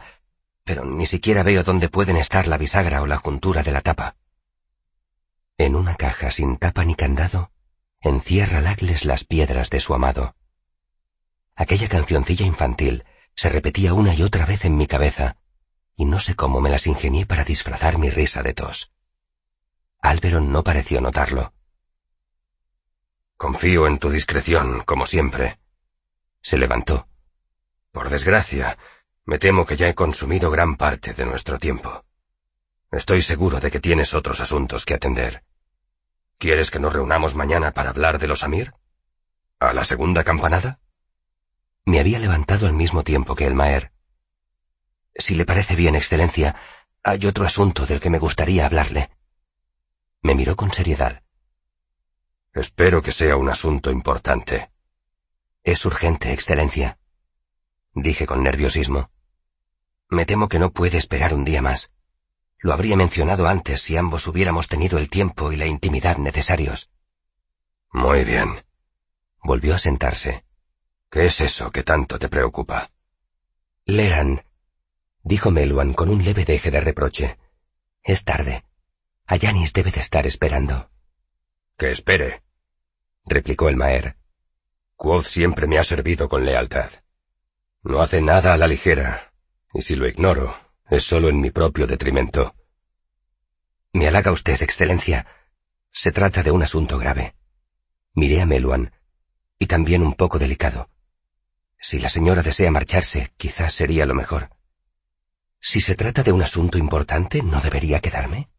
pero 0.63 0.85
ni 0.85 1.05
siquiera 1.05 1.43
veo 1.43 1.63
dónde 1.63 1.89
pueden 1.89 2.15
estar 2.15 2.47
la 2.47 2.57
bisagra 2.57 3.01
o 3.01 3.07
la 3.07 3.17
juntura 3.17 3.61
de 3.61 3.71
la 3.71 3.81
tapa. 3.81 4.15
En 5.57 5.75
una 5.75 5.95
caja 5.95 6.31
sin 6.31 6.57
tapa 6.57 6.85
ni 6.85 6.95
candado, 6.95 7.51
encierra 7.99 8.61
Lagles 8.61 9.05
las 9.05 9.25
piedras 9.25 9.69
de 9.69 9.79
su 9.79 9.93
amado. 9.93 10.35
Aquella 11.55 11.89
cancioncilla 11.89 12.45
infantil 12.45 13.03
se 13.35 13.49
repetía 13.49 13.93
una 13.93 14.13
y 14.13 14.23
otra 14.23 14.45
vez 14.45 14.63
en 14.65 14.77
mi 14.77 14.87
cabeza, 14.87 15.37
y 15.95 16.05
no 16.05 16.19
sé 16.19 16.35
cómo 16.35 16.61
me 16.61 16.69
las 16.69 16.87
ingenié 16.87 17.25
para 17.25 17.43
disfrazar 17.43 17.97
mi 17.97 18.09
risa 18.09 18.41
de 18.43 18.53
tos. 18.53 18.91
Alberon 20.01 20.51
no 20.51 20.63
pareció 20.63 21.01
notarlo. 21.01 21.53
Confío 23.35 23.87
en 23.87 23.99
tu 23.99 24.09
discreción, 24.09 24.83
como 24.83 25.05
siempre. 25.05 25.59
Se 26.41 26.57
levantó. 26.57 27.10
Por 27.91 28.09
desgracia, 28.09 28.77
me 29.25 29.37
temo 29.37 29.65
que 29.65 29.75
ya 29.75 29.89
he 29.89 29.95
consumido 29.95 30.49
gran 30.49 30.77
parte 30.77 31.13
de 31.13 31.25
nuestro 31.25 31.59
tiempo. 31.59 32.05
Estoy 32.89 33.21
seguro 33.21 33.59
de 33.59 33.69
que 33.69 33.79
tienes 33.79 34.13
otros 34.13 34.39
asuntos 34.39 34.85
que 34.85 34.93
atender. 34.93 35.43
¿Quieres 36.37 36.71
que 36.71 36.79
nos 36.79 36.93
reunamos 36.93 37.35
mañana 37.35 37.71
para 37.71 37.89
hablar 37.89 38.17
de 38.17 38.27
los 38.27 38.43
Amir? 38.43 38.73
¿A 39.59 39.73
la 39.73 39.83
segunda 39.83 40.23
campanada? 40.23 40.79
Me 41.85 41.99
había 41.99 42.19
levantado 42.19 42.65
al 42.65 42.73
mismo 42.73 43.03
tiempo 43.03 43.35
que 43.35 43.45
el 43.45 43.55
Maer. 43.55 43.91
Si 45.13 45.35
le 45.35 45.45
parece 45.45 45.75
bien, 45.75 45.95
Excelencia, 45.95 46.55
hay 47.03 47.25
otro 47.25 47.45
asunto 47.45 47.85
del 47.85 47.99
que 47.99 48.09
me 48.09 48.19
gustaría 48.19 48.65
hablarle. 48.65 49.09
Me 50.21 50.33
miró 50.33 50.55
con 50.55 50.71
seriedad. 50.71 51.23
Espero 52.53 53.01
que 53.01 53.11
sea 53.11 53.35
un 53.35 53.49
asunto 53.49 53.91
importante. 53.91 54.71
Es 55.63 55.85
urgente, 55.85 56.31
Excelencia. 56.31 56.97
Dije 57.93 58.25
con 58.25 58.43
nerviosismo. 58.43 59.09
Me 60.09 60.25
temo 60.25 60.47
que 60.47 60.59
no 60.59 60.71
puede 60.71 60.97
esperar 60.97 61.33
un 61.33 61.45
día 61.45 61.61
más. 61.61 61.91
Lo 62.59 62.73
habría 62.73 62.95
mencionado 62.95 63.47
antes 63.47 63.81
si 63.81 63.97
ambos 63.97 64.27
hubiéramos 64.27 64.67
tenido 64.67 64.97
el 64.97 65.09
tiempo 65.09 65.51
y 65.51 65.57
la 65.57 65.65
intimidad 65.65 66.17
necesarios. 66.17 66.91
Muy 67.91 68.23
bien. 68.23 68.63
Volvió 69.43 69.75
a 69.75 69.77
sentarse. 69.77 70.45
¿Qué 71.09 71.25
es 71.25 71.41
eso 71.41 71.71
que 71.71 71.83
tanto 71.83 72.19
te 72.19 72.29
preocupa? 72.29 72.91
Leran, 73.85 74.43
dijo 75.23 75.51
Meluan 75.51 75.93
con 75.93 76.09
un 76.09 76.23
leve 76.23 76.45
deje 76.45 76.71
de 76.71 76.79
reproche. 76.79 77.37
Es 78.03 78.23
tarde. 78.23 78.63
Ayanis 79.25 79.73
debe 79.73 79.91
de 79.91 79.99
estar 79.99 80.25
esperando. 80.27 80.89
Que 81.77 81.91
espere, 81.91 82.43
replicó 83.25 83.69
el 83.69 83.75
Maer. 83.75 84.15
Quoth 84.95 85.25
siempre 85.25 85.67
me 85.67 85.79
ha 85.79 85.83
servido 85.83 86.29
con 86.29 86.45
lealtad. 86.45 86.91
No 87.83 88.01
hace 88.01 88.21
nada 88.21 88.53
a 88.53 88.57
la 88.57 88.67
ligera, 88.67 89.33
y 89.73 89.81
si 89.81 89.95
lo 89.95 90.07
ignoro, 90.07 90.55
es 90.89 91.03
solo 91.03 91.29
en 91.29 91.41
mi 91.41 91.49
propio 91.49 91.87
detrimento. 91.87 92.55
Me 93.93 94.07
halaga 94.07 94.31
usted, 94.31 94.61
Excelencia. 94.61 95.25
Se 95.89 96.11
trata 96.11 96.43
de 96.43 96.51
un 96.51 96.61
asunto 96.61 96.97
grave. 96.97 97.35
Miré 98.13 98.41
a 98.41 98.45
Meluan, 98.45 98.93
y 99.57 99.65
también 99.65 100.03
un 100.03 100.13
poco 100.13 100.37
delicado. 100.37 100.89
Si 101.77 101.99
la 101.99 102.09
señora 102.09 102.43
desea 102.43 102.69
marcharse, 102.71 103.33
quizás 103.37 103.73
sería 103.73 104.05
lo 104.05 104.13
mejor. 104.13 104.49
Si 105.59 105.81
se 105.81 105.95
trata 105.95 106.23
de 106.23 106.31
un 106.31 106.41
asunto 106.41 106.77
importante, 106.77 107.41
¿no 107.41 107.59
debería 107.61 107.99
quedarme? 107.99 108.49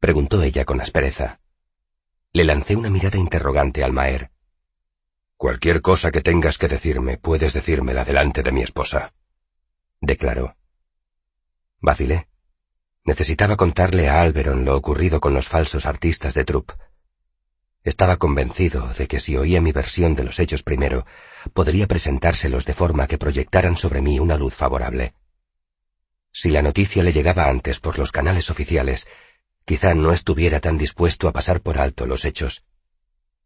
preguntó 0.00 0.42
ella 0.42 0.64
con 0.64 0.80
aspereza. 0.80 1.40
Le 2.32 2.44
lancé 2.44 2.76
una 2.76 2.90
mirada 2.90 3.18
interrogante 3.18 3.84
al 3.84 3.92
Maer. 3.92 4.30
Cualquier 5.36 5.82
cosa 5.82 6.10
que 6.10 6.20
tengas 6.20 6.58
que 6.58 6.68
decirme, 6.68 7.18
puedes 7.18 7.52
decírmela 7.52 8.04
delante 8.04 8.42
de 8.42 8.52
mi 8.52 8.62
esposa, 8.62 9.12
declaró. 10.00 10.56
Vacilé. 11.80 12.28
Necesitaba 13.04 13.56
contarle 13.56 14.08
a 14.08 14.22
Alberon 14.22 14.64
lo 14.64 14.76
ocurrido 14.76 15.20
con 15.20 15.34
los 15.34 15.48
falsos 15.48 15.84
artistas 15.84 16.32
de 16.34 16.44
Trupp. 16.44 16.70
Estaba 17.82 18.16
convencido 18.16 18.88
de 18.96 19.06
que 19.06 19.20
si 19.20 19.36
oía 19.36 19.60
mi 19.60 19.72
versión 19.72 20.14
de 20.14 20.24
los 20.24 20.38
hechos 20.38 20.62
primero, 20.62 21.04
podría 21.52 21.86
presentárselos 21.86 22.64
de 22.64 22.72
forma 22.72 23.06
que 23.06 23.18
proyectaran 23.18 23.76
sobre 23.76 24.00
mí 24.00 24.18
una 24.18 24.38
luz 24.38 24.54
favorable. 24.54 25.14
Si 26.32 26.48
la 26.48 26.62
noticia 26.62 27.02
le 27.02 27.12
llegaba 27.12 27.50
antes 27.50 27.80
por 27.80 27.98
los 27.98 28.10
canales 28.10 28.48
oficiales, 28.48 29.06
quizá 29.66 29.94
no 29.94 30.12
estuviera 30.12 30.60
tan 30.60 30.78
dispuesto 30.78 31.28
a 31.28 31.32
pasar 31.32 31.60
por 31.60 31.78
alto 31.78 32.06
los 32.06 32.24
hechos, 32.24 32.64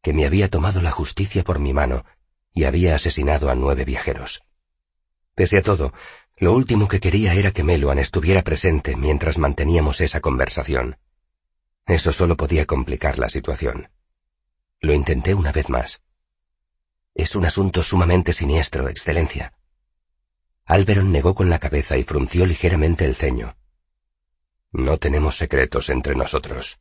que 0.03 0.13
me 0.13 0.27
había 0.27 0.49
tomado 0.49 0.83
la 0.83 0.91
justicia 0.91 1.45
por 1.45 1.59
mi 1.59 1.73
mano 1.73 2.05
y 2.53 2.65
había 2.65 2.95
asesinado 2.95 3.51
a 3.51 3.55
nueve 3.55 3.85
viajeros. 3.85 4.43
Pese 5.35 5.59
a 5.59 5.63
todo, 5.63 5.93
lo 6.37 6.53
último 6.53 6.89
que 6.89 7.01
quería 7.01 7.35
era 7.35 7.53
que 7.53 7.65
Meluan 7.65 7.99
estuviera 7.99 8.43
presente 8.43 8.97
mientras 8.97 9.39
manteníamos 9.39 10.01
esa 10.01 10.21
conversación. 10.21 10.99
Eso 11.87 12.13
solo 12.13 12.37
podía 12.37 12.67
complicar 12.67 13.19
la 13.19 13.29
situación. 13.29 13.91
Lo 14.81 14.93
intenté 14.93 15.35
una 15.35 15.53
vez 15.53 15.69
más. 15.69 16.03
Es 17.15 17.35
un 17.35 17.45
asunto 17.45 17.83
sumamente 17.83 18.33
siniestro, 18.33 18.89
Excelencia. 18.89 19.53
Alberon 20.65 21.11
negó 21.11 21.35
con 21.35 21.51
la 21.51 21.59
cabeza 21.59 21.97
y 21.97 22.05
frunció 22.05 22.47
ligeramente 22.47 23.05
el 23.05 23.15
ceño. 23.15 23.57
No 24.71 24.99
tenemos 24.99 25.37
secretos 25.37 25.89
entre 25.89 26.15
nosotros. 26.15 26.79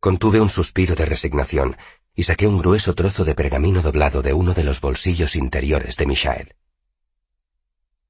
Contuve 0.00 0.40
un 0.40 0.48
suspiro 0.48 0.94
de 0.94 1.04
resignación 1.04 1.76
y 2.14 2.22
saqué 2.22 2.46
un 2.46 2.58
grueso 2.58 2.94
trozo 2.94 3.24
de 3.24 3.34
pergamino 3.34 3.82
doblado 3.82 4.22
de 4.22 4.32
uno 4.32 4.54
de 4.54 4.64
los 4.64 4.80
bolsillos 4.80 5.36
interiores 5.36 5.96
de 5.96 6.06
Mishaed. 6.06 6.48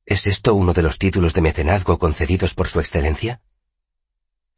¿Es 0.07 0.29
esto 0.29 0.55
uno 0.55 0.73
de 0.73 0.83
los 0.83 0.99
títulos 0.99 1.35
de 1.35 1.41
mecenazgo 1.41 1.99
concedidos 1.99 2.55
por 2.55 2.69
su 2.69 2.79
excelencia? 2.79 3.43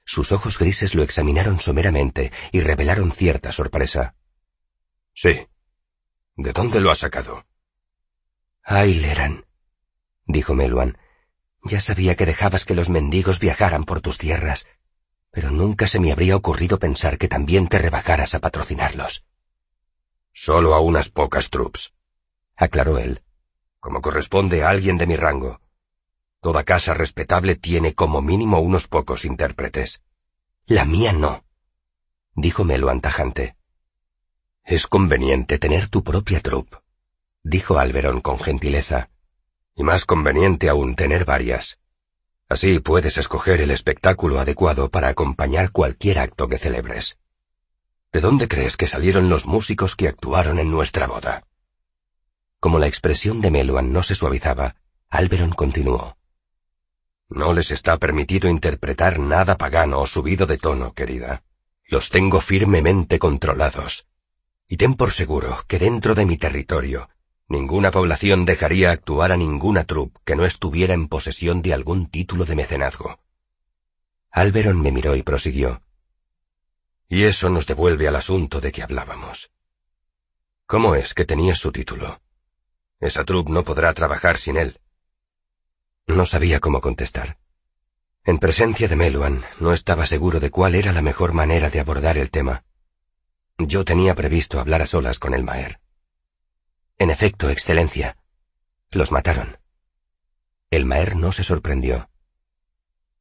Sus 0.05 0.31
ojos 0.31 0.59
grises 0.59 0.95
lo 0.95 1.03
examinaron 1.03 1.59
someramente 1.59 2.33
y 2.53 2.61
revelaron 2.61 3.13
cierta 3.13 3.51
sorpresa. 3.51 4.15
Sí. 5.15 5.47
¿De 6.37 6.53
dónde 6.53 6.81
lo 6.81 6.91
ha 6.91 6.95
sacado? 6.95 7.47
Ay, 8.63 8.95
Leran, 8.95 9.47
dijo 10.27 10.55
Meluan. 10.55 10.99
Ya 11.65 11.81
sabía 11.81 12.15
que 12.15 12.27
dejabas 12.27 12.65
que 12.65 12.75
los 12.75 12.91
mendigos 12.91 13.39
viajaran 13.39 13.85
por 13.85 14.01
tus 14.01 14.19
tierras, 14.19 14.67
pero 15.33 15.51
nunca 15.51 15.87
se 15.87 15.99
me 15.99 16.13
habría 16.13 16.37
ocurrido 16.37 16.79
pensar 16.79 17.17
que 17.17 17.27
también 17.27 17.67
te 17.67 17.79
rebajaras 17.79 18.35
a 18.35 18.39
patrocinarlos. 18.39 19.25
Solo 20.33 20.75
a 20.75 20.81
unas 20.81 21.09
pocas 21.09 21.51
troops, 21.51 21.95
aclaró 22.55 22.99
él. 22.99 23.23
Como 23.81 24.01
corresponde 24.01 24.63
a 24.63 24.69
alguien 24.69 24.99
de 24.99 25.07
mi 25.07 25.17
rango. 25.17 25.61
Toda 26.41 26.63
casa 26.65 26.95
respetable 26.95 27.57
tiene 27.57 27.95
como 27.95 28.23
mínimo 28.23 28.61
unos 28.61 28.87
pocos 28.87 29.25
intérpretes. 29.25 30.03
La 30.67 30.85
mía 30.85 31.13
no, 31.13 31.45
dijo 32.35 32.65
Melo 32.65 32.91
antajante. 32.91 33.57
Es 34.65 34.87
conveniente 34.87 35.59
tener 35.59 35.89
tu 35.89 36.05
propia 36.05 36.41
troupe, 36.41 36.77
dijo 37.43 37.79
Alberón 37.79 38.21
con 38.21 38.39
gentileza. 38.39 39.09
Y 39.75 39.83
más 39.83 40.05
conveniente 40.05 40.69
aún 40.69 40.95
tener 40.95 41.25
varias. 41.25 41.79
Así 42.53 42.81
puedes 42.81 43.17
escoger 43.17 43.63
el 43.63 43.71
espectáculo 43.71 44.39
adecuado 44.39 44.91
para 44.91 45.09
acompañar 45.09 45.73
cualquier 45.73 46.19
acto 46.19 46.49
que 46.49 46.59
celebres. 46.59 47.17
¿De 48.13 48.21
dónde 48.21 48.47
crees 48.47 48.77
que 48.77 48.87
salieron 48.87 49.31
los 49.31 49.47
músicos 49.47 49.97
que 49.97 50.07
actuaron 50.07 50.59
en 50.59 50.71
nuestra 50.71 51.07
boda? 51.07 51.47
Como 52.61 52.79
la 52.79 52.89
expresión 52.89 53.41
de 53.41 53.51
Meluan 53.51 53.91
no 53.91 54.03
se 54.03 54.15
suavizaba, 54.15 54.77
Alberon 55.09 55.53
continuó. 55.53 56.19
No 57.31 57.55
les 57.55 57.71
está 57.71 57.97
permitido 57.97 58.51
interpretar 58.51 59.19
nada 59.19 59.57
pagano 59.57 60.01
o 60.01 60.07
subido 60.07 60.45
de 60.45 60.59
tono, 60.59 60.93
querida. 60.93 61.45
Los 61.87 62.11
tengo 62.11 62.43
firmemente 62.43 63.19
controlados. 63.19 64.07
Y 64.69 64.77
ten 64.77 64.93
por 64.93 65.13
seguro 65.13 65.65
que 65.69 65.79
dentro 65.79 66.15
de 66.15 66.27
mi 66.27 66.37
territorio, 66.37 67.09
ninguna 67.53 67.91
población 67.91 68.45
dejaría 68.45 68.91
actuar 68.91 69.31
a 69.31 69.37
ninguna 69.37 69.85
troupe 69.85 70.19
que 70.25 70.35
no 70.35 70.45
estuviera 70.45 70.95
en 70.95 71.07
posesión 71.07 71.63
de 71.63 71.75
algún 71.75 72.11
título 72.11 72.45
de 72.45 72.57
mecenazgo. 72.57 73.21
Alberon 74.31 74.81
me 74.81 74.91
miró 74.91 75.15
y 75.15 75.23
prosiguió. 75.23 75.83
Y 77.09 77.25
eso 77.25 77.51
nos 77.51 77.67
devuelve 77.67 78.09
al 78.09 78.17
asunto 78.17 78.61
de 78.61 78.73
que 78.73 78.83
hablábamos. 78.83 79.53
¿Cómo 80.67 80.95
es 80.95 81.13
que 81.13 81.27
tenías 81.27 81.59
su 81.59 81.71
título? 81.71 82.23
Esa 82.99 83.25
troupe 83.25 83.53
no 83.53 83.63
podrá 83.63 83.93
trabajar 83.93 84.39
sin 84.39 84.57
él. 84.57 84.81
No 86.07 86.25
sabía 86.25 86.59
cómo 86.59 86.81
contestar. 86.81 87.37
En 88.25 88.39
presencia 88.39 88.89
de 88.89 88.97
Meluan, 88.97 89.45
no 89.61 89.75
estaba 89.75 90.07
seguro 90.07 90.41
de 90.41 90.51
cuál 90.51 90.75
era 90.75 90.93
la 90.93 91.03
mejor 91.03 91.35
manera 91.35 91.69
de 91.69 91.81
abordar 91.81 92.17
el 92.17 92.31
tema. 92.31 92.65
Yo 93.59 93.85
tenía 93.85 94.15
previsto 94.15 94.59
hablar 94.59 94.81
a 94.81 94.87
solas 94.87 95.19
con 95.19 95.35
el 95.35 95.45
Maer. 95.45 95.82
En 97.03 97.11
efecto, 97.11 97.51
Excelencia, 97.51 98.17
los 98.93 99.11
mataron. 99.11 99.59
El 100.71 100.87
Maer 100.87 101.17
no 101.17 101.33
se 101.33 101.43
sorprendió. 101.43 102.09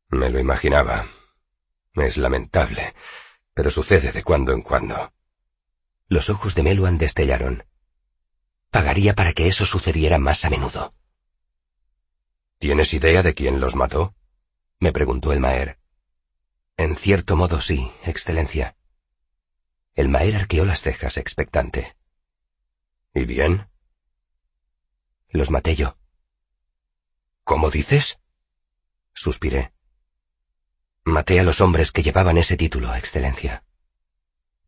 Me 0.09 0.29
lo 0.29 0.39
imaginaba. 0.39 1.07
Es 1.95 2.17
lamentable, 2.17 2.93
pero 3.55 3.71
sucede 3.71 4.11
de 4.11 4.21
cuando 4.21 4.51
en 4.51 4.61
cuando. 4.61 5.11
Los 6.07 6.29
ojos 6.29 6.53
de 6.53 6.61
Meluan 6.61 6.99
destellaron. 6.99 7.65
Pagaría 8.69 9.15
para 9.15 9.33
que 9.33 9.47
eso 9.47 9.65
sucediera 9.65 10.19
más 10.19 10.45
a 10.45 10.51
menudo. 10.51 10.93
¿Tienes 12.59 12.93
idea 12.93 13.23
de 13.23 13.33
quién 13.33 13.59
los 13.59 13.75
mató? 13.75 14.13
me 14.79 14.91
preguntó 14.91 15.33
el 15.33 15.39
Maer. 15.39 15.79
En 16.77 16.95
cierto 16.95 17.35
modo 17.35 17.59
sí, 17.61 17.91
Excelencia. 18.03 18.75
El 19.95 20.07
Maer 20.07 20.35
arqueó 20.35 20.65
las 20.65 20.83
cejas 20.83 21.17
expectante. 21.17 21.95
¿Y 23.15 23.25
bien? 23.25 23.70
Los 25.31 25.49
maté 25.49 25.75
yo. 25.75 25.97
¿Cómo 27.43 27.69
dices? 27.69 28.19
Suspiré. 29.13 29.71
Maté 31.03 31.39
a 31.39 31.43
los 31.43 31.61
hombres 31.61 31.91
que 31.91 32.03
llevaban 32.03 32.37
ese 32.37 32.57
título, 32.57 32.93
Excelencia. 32.93 33.63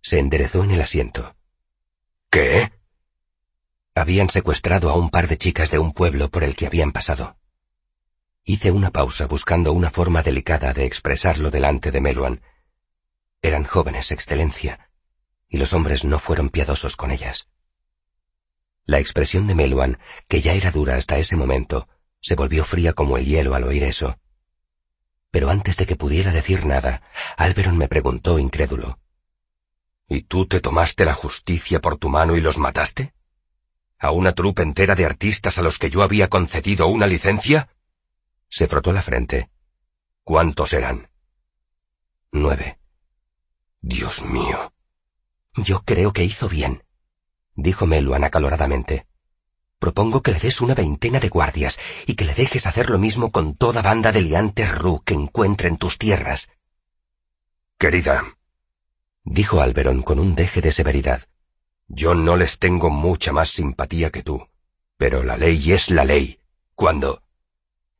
Se 0.02 0.20
enderezó 0.20 0.64
en 0.64 0.72
el 0.72 0.82
asiento. 0.82 1.36
¿Qué? 2.30 2.72
Habían 3.94 4.30
secuestrado 4.30 4.90
a 4.90 4.96
un 4.96 5.10
par 5.10 5.28
de 5.28 5.38
chicas 5.38 5.70
de 5.70 5.80
un 5.80 5.94
pueblo 5.94 6.30
por 6.30 6.44
el 6.44 6.56
que 6.56 6.66
habían 6.66 6.92
pasado. 6.92 7.38
Hice 8.44 8.72
una 8.72 8.90
pausa 8.90 9.28
buscando 9.28 9.72
una 9.72 9.92
forma 9.92 10.24
delicada 10.24 10.74
de 10.74 10.86
expresarlo 10.86 11.52
delante 11.52 11.92
de 11.92 12.02
Meluan. 12.02 12.42
Eran 13.42 13.66
jóvenes, 13.66 14.12
Excelencia, 14.12 14.90
y 15.48 15.58
los 15.58 15.74
hombres 15.74 16.04
no 16.06 16.20
fueron 16.20 16.50
piadosos 16.50 16.96
con 16.96 17.12
ellas. 17.12 17.48
La 18.86 19.00
expresión 19.00 19.48
de 19.48 19.56
Meluan, 19.56 19.98
que 20.28 20.42
ya 20.42 20.54
era 20.54 20.72
dura 20.72 20.96
hasta 20.96 21.18
ese 21.18 21.36
momento, 21.36 21.88
se 22.20 22.36
volvió 22.36 22.66
fría 22.66 22.94
como 22.94 23.18
el 23.18 23.26
hielo 23.26 23.56
al 23.56 23.64
oír 23.64 23.84
eso. 23.84 24.18
Pero 25.32 25.50
antes 25.50 25.78
de 25.78 25.86
que 25.86 25.96
pudiera 25.96 26.32
decir 26.32 26.66
nada, 26.66 27.02
Alberon 27.38 27.78
me 27.78 27.88
preguntó 27.88 28.40
incrédulo. 28.40 29.00
¿Y 30.08 30.24
tú 30.24 30.46
te 30.48 30.60
tomaste 30.60 31.06
la 31.06 31.14
justicia 31.14 31.80
por 31.80 31.98
tu 31.98 32.10
mano 32.10 32.36
y 32.36 32.42
los 32.42 32.58
mataste? 32.58 33.14
¿A 33.98 34.12
una 34.12 34.34
trupe 34.34 34.62
entera 34.62 34.96
de 34.96 35.06
artistas 35.06 35.58
a 35.58 35.62
los 35.62 35.80
que 35.80 35.90
yo 35.90 36.04
había 36.04 36.28
concedido 36.28 36.88
una 36.88 37.08
licencia? 37.08 37.70
Se 38.50 38.68
frotó 38.68 38.92
la 38.92 39.02
frente. 39.02 39.50
¿Cuántos 40.24 40.74
eran? 40.74 41.10
Nueve. 42.32 42.80
Dios 43.82 44.24
mío. 44.24 44.74
Yo 45.56 45.84
creo 45.84 46.14
que 46.14 46.24
hizo 46.24 46.50
bien, 46.50 46.84
dijo 47.56 47.86
Meluan 47.86 48.24
acaloradamente. 48.24 49.06
Propongo 49.80 50.22
que 50.22 50.32
le 50.32 50.40
des 50.40 50.62
una 50.62 50.76
veintena 50.76 51.20
de 51.20 51.30
guardias 51.30 51.78
y 52.06 52.16
que 52.16 52.26
le 52.26 52.34
dejes 52.34 52.68
hacer 52.68 52.90
lo 52.90 53.00
mismo 53.00 53.32
con 53.32 53.56
toda 53.56 53.82
banda 53.82 54.12
de 54.12 54.22
liantes 54.22 54.74
Ru 54.78 55.04
que 55.04 55.14
encuentre 55.14 55.68
en 55.68 55.78
tus 55.78 55.98
tierras. 55.98 56.50
Querida, 57.78 58.24
dijo 59.24 59.62
Alberon 59.62 60.02
con 60.02 60.20
un 60.20 60.36
deje 60.36 60.62
de 60.62 60.72
severidad, 60.72 61.24
yo 61.88 62.16
no 62.16 62.38
les 62.38 62.60
tengo 62.60 62.90
mucha 62.90 63.34
más 63.34 63.50
simpatía 63.50 64.10
que 64.10 64.24
tú, 64.24 64.48
pero 64.98 65.22
la 65.22 65.38
ley 65.38 65.72
es 65.72 65.90
la 65.90 66.06
ley. 66.06 66.40
Cuando 66.76 67.22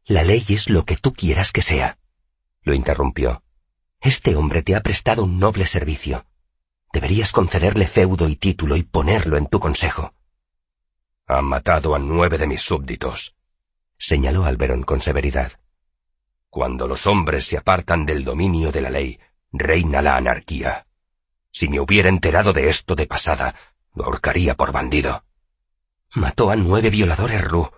la 0.06 0.24
ley 0.24 0.44
es 0.50 0.70
lo 0.70 0.86
que 0.86 0.98
tú 0.98 1.14
quieras 1.14 1.52
que 1.52 1.62
sea, 1.62 1.98
lo 2.64 2.74
interrumpió. 2.74 3.44
Este 4.02 4.36
hombre 4.36 4.64
te 4.64 4.76
ha 4.76 4.82
prestado 4.82 5.24
un 5.24 5.38
noble 5.40 5.66
servicio. 5.66 6.26
Deberías 6.94 7.32
concederle 7.32 7.88
feudo 7.88 8.30
y 8.30 8.36
título 8.36 8.78
y 8.78 8.84
ponerlo 8.84 9.36
en 9.36 9.48
tu 9.48 9.60
consejo. 9.60 10.14
Ha 11.28 11.42
matado 11.42 11.96
a 11.96 12.00
nueve 12.00 12.38
de 12.38 12.48
mis 12.48 12.62
súbditos, 12.62 13.36
señaló 13.98 14.46
Alberón 14.46 14.84
con 14.84 15.02
severidad. 15.02 15.54
Cuando 16.50 16.88
los 16.88 17.08
hombres 17.08 17.48
se 17.48 17.58
apartan 17.58 18.06
del 18.06 18.24
dominio 18.24 18.72
de 18.72 18.82
la 18.82 18.92
ley, 18.92 19.20
reina 19.52 20.02
la 20.04 20.14
anarquía. 20.14 20.86
Si 21.52 21.68
me 21.68 21.80
hubiera 21.80 22.10
enterado 22.10 22.54
de 22.54 22.70
esto 22.70 22.94
de 22.94 23.08
pasada, 23.08 23.56
lo 23.96 24.06
ahorcaría 24.06 24.56
por 24.56 24.72
bandido. 24.72 25.24
Mató 26.14 26.52
a 26.52 26.56
nueve 26.56 26.92
violadores 26.92 27.44
Ru, 27.44 27.72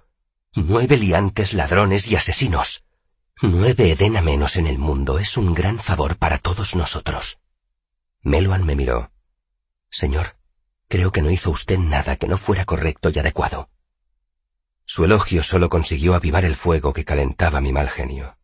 Nueve 0.58 0.96
liantes 0.96 1.54
ladrones 1.54 2.08
y 2.08 2.16
asesinos. 2.16 2.86
Nueve 3.42 3.92
Edena 3.92 4.22
menos 4.22 4.56
en 4.56 4.68
el 4.68 4.78
mundo 4.78 5.20
es 5.20 5.36
un 5.36 5.54
gran 5.54 5.80
favor 5.80 6.16
para 6.16 6.38
todos 6.38 6.76
nosotros. 6.76 7.40
Meluan 8.26 8.66
me 8.66 8.76
miró. 8.76 9.12
Señor, 9.88 10.36
creo 10.88 11.12
que 11.12 11.22
no 11.22 11.30
hizo 11.30 11.52
usted 11.52 11.78
nada 11.78 12.16
que 12.16 12.28
no 12.28 12.40
fuera 12.40 12.66
correcto 12.66 13.12
y 13.12 13.20
adecuado. 13.20 13.70
Su 14.84 15.06
elogio 15.06 15.44
solo 15.44 15.70
consiguió 15.70 16.16
avivar 16.16 16.44
el 16.44 16.56
fuego 16.56 16.92
que 16.92 17.06
calentaba 17.06 17.62
mi 17.62 17.72
mal 17.72 17.88
genio. 17.88 18.40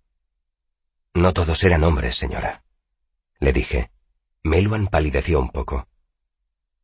No 1.15 1.33
todos 1.33 1.63
eran 1.63 1.83
hombres, 1.83 2.15
señora. 2.15 2.63
Le 3.39 3.53
dije. 3.53 3.91
Meluan 4.43 4.85
palideció 4.85 5.39
un 5.39 5.49
poco. 5.49 5.87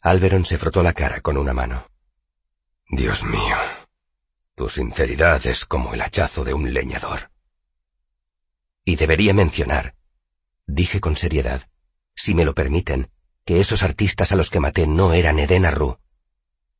Alberon 0.01 0.43
se 0.43 0.57
frotó 0.57 0.81
la 0.81 0.93
cara 0.93 1.21
con 1.21 1.37
una 1.37 1.53
mano. 1.53 1.91
Dios 2.89 3.23
mío, 3.23 3.57
tu 4.55 4.69
sinceridad 4.69 5.45
es 5.45 5.65
como 5.65 5.93
el 5.93 6.01
hachazo 6.01 6.43
de 6.43 6.55
un 6.55 6.73
leñador. 6.73 7.29
Y 8.83 8.95
debería 8.95 9.35
mencionar, 9.35 9.95
dije 10.65 10.99
con 10.99 11.15
seriedad, 11.15 11.69
si 12.17 12.33
me 12.33 12.43
lo 12.43 12.53
permiten, 12.55 13.11
que 13.45 13.61
esos 13.61 13.83
artistas 13.83 14.31
a 14.31 14.35
los 14.35 14.49
que 14.49 14.59
maté 14.59 14.87
no 14.87 15.13
eran 15.13 15.39
Eden 15.39 15.65
Arru. 15.65 15.99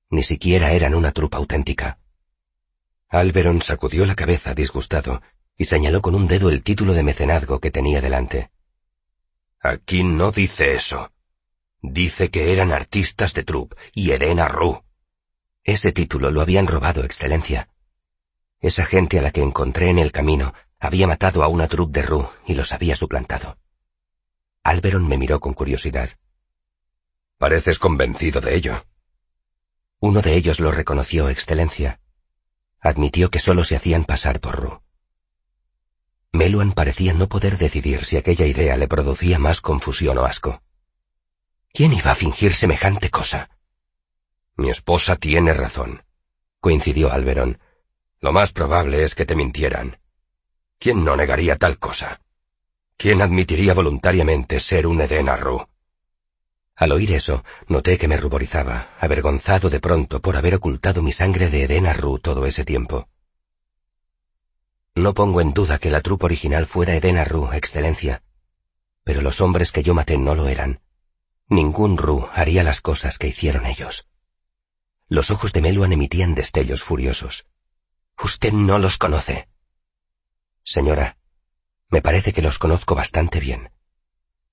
Ni 0.10 0.24
siquiera 0.24 0.72
eran 0.74 0.96
una 0.96 1.12
trupa 1.12 1.38
auténtica. 1.38 2.00
Alberon 3.08 3.62
sacudió 3.62 4.06
la 4.06 4.16
cabeza 4.16 4.54
disgustado 4.54 5.22
y 5.56 5.66
señaló 5.66 6.02
con 6.02 6.16
un 6.16 6.28
dedo 6.28 6.50
el 6.50 6.64
título 6.64 6.94
de 6.94 7.04
mecenazgo 7.04 7.60
que 7.60 7.72
tenía 7.72 8.02
delante. 8.02 8.50
Aquí 9.60 10.04
no 10.04 10.32
dice 10.32 10.74
eso. 10.74 11.12
Dice 11.82 12.30
que 12.32 12.52
eran 12.52 12.74
artistas 12.74 13.34
de 13.34 13.44
trup 13.44 13.76
y 13.94 14.12
Eden 14.12 14.40
Arru. 14.40 14.84
Ese 15.64 15.92
título 15.92 16.32
lo 16.32 16.42
habían 16.42 16.68
robado, 16.68 17.04
Excelencia. 17.04 17.70
Esa 18.60 18.86
gente 18.86 19.20
a 19.20 19.22
la 19.22 19.32
que 19.32 19.44
encontré 19.44 19.90
en 19.90 20.00
el 20.00 20.12
camino 20.12 20.54
había 20.80 21.08
matado 21.08 21.44
a 21.44 21.48
una 21.48 21.68
troupe 21.68 22.00
de 22.00 22.06
Ru 22.06 22.28
y 22.46 22.56
los 22.56 22.74
había 22.74 22.96
suplantado. 22.96 23.58
Alberon 24.68 25.08
me 25.08 25.18
miró 25.18 25.40
con 25.40 25.54
curiosidad. 25.54 26.10
Pareces 27.38 27.80
convencido 27.80 28.42
de 28.42 28.54
ello. 28.54 28.86
Uno 30.02 30.22
de 30.22 30.36
ellos 30.36 30.60
lo 30.60 30.74
reconoció, 30.74 31.30
Excelencia. 31.30 32.02
Admitió 32.82 33.30
que 33.30 33.40
solo 33.40 33.64
se 33.64 33.78
hacían 33.78 34.04
pasar 34.04 34.42
por 34.42 34.60
Ru. 34.60 34.82
Meluan 36.34 36.74
parecía 36.74 37.14
no 37.14 37.30
poder 37.30 37.58
decidir 37.58 38.04
si 38.04 38.18
aquella 38.18 38.46
idea 38.46 38.76
le 38.76 38.90
producía 38.90 39.40
más 39.40 39.62
confusión 39.62 40.18
o 40.18 40.26
asco. 40.26 40.62
¿Quién 41.72 41.94
iba 41.94 42.12
a 42.12 42.16
fingir 42.16 42.54
semejante 42.54 43.10
cosa? 43.10 43.50
Mi 44.58 44.70
esposa 44.70 45.16
tiene 45.16 45.54
razón, 45.54 46.04
coincidió 46.60 47.14
Alberón. 47.14 47.62
Lo 48.20 48.34
más 48.34 48.52
probable 48.52 49.04
es 49.04 49.16
que 49.16 49.26
te 49.26 49.38
mintieran. 49.38 50.02
¿Quién 50.78 51.06
no 51.06 51.16
negaría 51.16 51.56
tal 51.56 51.80
cosa? 51.80 52.20
¿Quién 52.98 53.22
admitiría 53.22 53.76
voluntariamente 53.76 54.60
ser 54.60 54.88
un 54.88 55.02
Eden? 55.02 55.30
Al 55.30 56.92
oír 56.92 57.12
eso, 57.12 57.44
noté 57.68 58.00
que 58.00 58.08
me 58.08 58.18
ruborizaba, 58.18 58.96
avergonzado 59.00 59.70
de 59.70 59.80
pronto 59.80 60.20
por 60.20 60.36
haber 60.36 60.56
ocultado 60.56 61.04
mi 61.04 61.12
sangre 61.12 61.50
de 61.52 61.64
Eden 61.64 61.86
todo 62.22 62.48
ese 62.48 62.66
tiempo. 62.66 63.08
No 64.96 65.14
pongo 65.14 65.42
en 65.42 65.54
duda 65.54 65.78
que 65.78 65.92
la 65.92 66.02
trupa 66.02 66.26
original 66.26 66.66
fuera 66.66 66.96
Eden 66.96 67.18
excelencia. 67.54 68.24
Pero 69.04 69.22
los 69.22 69.42
hombres 69.42 69.72
que 69.72 69.84
yo 69.84 69.94
maté 69.94 70.18
no 70.18 70.34
lo 70.34 70.48
eran. 70.48 70.82
Ningún 71.50 71.98
Ru 71.98 72.28
haría 72.34 72.64
las 72.64 72.82
cosas 72.82 73.20
que 73.20 73.28
hicieron 73.28 73.68
ellos. 73.68 74.08
Los 75.08 75.30
ojos 75.30 75.54
de 75.54 75.62
Meluan 75.62 75.94
emitían 75.94 76.34
destellos 76.34 76.82
furiosos. 76.82 77.46
Usted 78.22 78.54
no 78.54 78.80
los 78.80 78.98
conoce. 78.98 79.48
Señora, 80.64 81.18
me 81.90 82.02
parece 82.02 82.34
que 82.34 82.42
los 82.42 82.60
conozco 82.60 82.96
bastante 82.96 83.40
bien. 83.40 83.72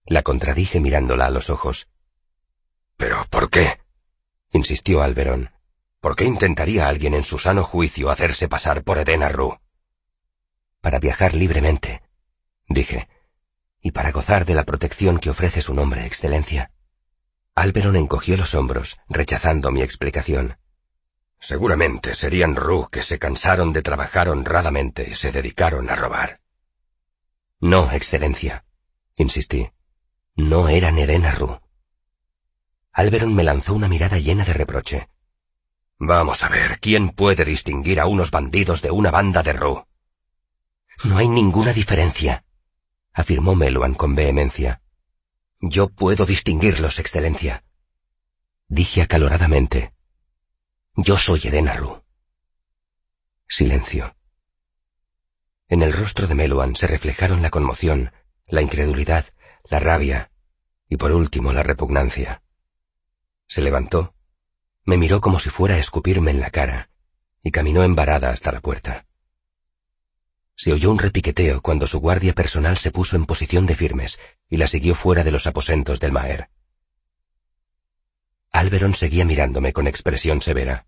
La 0.07 0.23
contradije 0.23 0.81
mirándola 0.81 1.27
a 1.27 1.31
los 1.31 1.51
ojos. 1.51 1.89
¿Pero 2.97 3.27
por 3.31 3.51
qué? 3.51 3.81
insistió 4.51 5.03
Alberón. 5.03 5.51
¿Por 6.01 6.17
qué 6.17 6.25
intentaría 6.25 6.87
alguien 6.87 7.15
en 7.15 7.25
su 7.25 7.39
sano 7.39 7.65
juicio 7.65 8.11
hacerse 8.11 8.47
pasar 8.47 8.85
por 8.85 8.99
Eden 8.99 9.23
Arru? 9.23 9.59
Para 10.81 10.99
viajar 10.99 11.35
libremente, 11.35 12.03
dije, 12.69 13.09
y 13.81 13.91
para 13.93 14.13
gozar 14.13 14.45
de 14.45 14.55
la 14.55 14.65
protección 14.65 15.19
que 15.19 15.31
ofrece 15.31 15.63
su 15.63 15.73
nombre, 15.73 16.05
Excelencia. 16.05 16.71
Alberon 17.55 17.97
encogió 17.97 18.37
los 18.37 18.55
hombros, 18.55 18.99
rechazando 19.09 19.71
mi 19.71 19.83
explicación. 19.83 20.59
Seguramente 21.41 22.15
serían 22.15 22.55
Ru 22.55 22.89
que 22.91 23.03
se 23.03 23.19
cansaron 23.19 23.73
de 23.73 23.83
trabajar 23.83 24.29
honradamente 24.29 25.09
y 25.11 25.15
se 25.15 25.33
dedicaron 25.33 25.89
a 25.91 25.95
robar. 25.95 26.44
No, 27.61 27.91
Excelencia, 27.93 28.65
insistí. 29.17 29.71
No 30.37 30.69
eran 30.69 30.99
Edena 30.99 31.31
Ru. 31.33 31.61
Alberon 32.93 33.35
me 33.35 33.45
lanzó 33.45 33.75
una 33.75 33.89
mirada 33.89 34.19
llena 34.19 34.45
de 34.45 34.53
reproche. 34.53 35.09
Vamos 35.99 36.43
a 36.43 36.49
ver, 36.49 36.81
¿quién 36.81 37.11
puede 37.11 37.45
distinguir 37.45 38.01
a 38.01 38.07
unos 38.07 38.31
bandidos 38.31 38.83
de 38.83 38.91
una 38.91 39.11
banda 39.11 39.43
de 39.43 39.53
Ru? 39.53 39.87
No 41.05 41.19
hay 41.19 41.29
ninguna 41.29 41.73
diferencia, 41.73 42.45
afirmó 43.13 43.55
Meluan 43.55 43.95
con 43.95 44.15
vehemencia. 44.15 44.83
Yo 45.61 45.89
puedo 45.89 46.27
distinguirlos, 46.27 46.99
Excelencia. 46.99 47.65
Dije 48.69 49.03
acaloradamente. 49.03 49.95
Yo 50.97 51.17
soy 51.17 51.41
Edena 51.45 51.75
Ru. 51.75 52.03
Silencio. 53.47 54.17
En 55.69 55.83
el 55.83 55.93
rostro 55.93 56.27
de 56.27 56.35
Meluan 56.35 56.77
se 56.77 56.87
reflejaron 56.87 57.41
la 57.41 57.51
conmoción, 57.51 58.13
la 58.47 58.61
incredulidad, 58.61 59.27
la 59.65 59.79
rabia 59.79 60.31
y 60.89 60.97
por 60.97 61.13
último 61.13 61.53
la 61.53 61.63
repugnancia. 61.63 62.43
Se 63.47 63.63
levantó, 63.63 64.15
me 64.85 64.97
miró 64.97 65.21
como 65.21 65.39
si 65.39 65.49
fuera 65.49 65.77
a 65.77 65.79
escupirme 65.79 66.31
en 66.31 66.41
la 66.41 66.51
cara 66.51 66.91
y 67.43 67.51
caminó 67.51 67.83
en 67.83 67.95
varada 67.95 68.31
hasta 68.31 68.53
la 68.53 68.61
puerta. 68.61 69.07
Se 70.55 70.73
oyó 70.73 70.91
un 70.91 70.99
repiqueteo 70.99 71.63
cuando 71.63 71.87
su 71.87 71.99
guardia 71.99 72.33
personal 72.33 72.77
se 72.77 72.91
puso 72.91 73.17
en 73.17 73.27
posición 73.27 73.67
de 73.67 73.75
firmes 73.75 74.21
y 74.49 74.57
la 74.59 74.67
siguió 74.67 74.95
fuera 74.95 75.25
de 75.25 75.31
los 75.31 75.47
aposentos 75.47 75.99
del 75.99 76.13
Maer. 76.13 76.49
Alberon 78.53 78.95
seguía 78.95 79.25
mirándome 79.25 79.73
con 79.73 79.87
expresión 79.87 80.41
severa. 80.43 80.87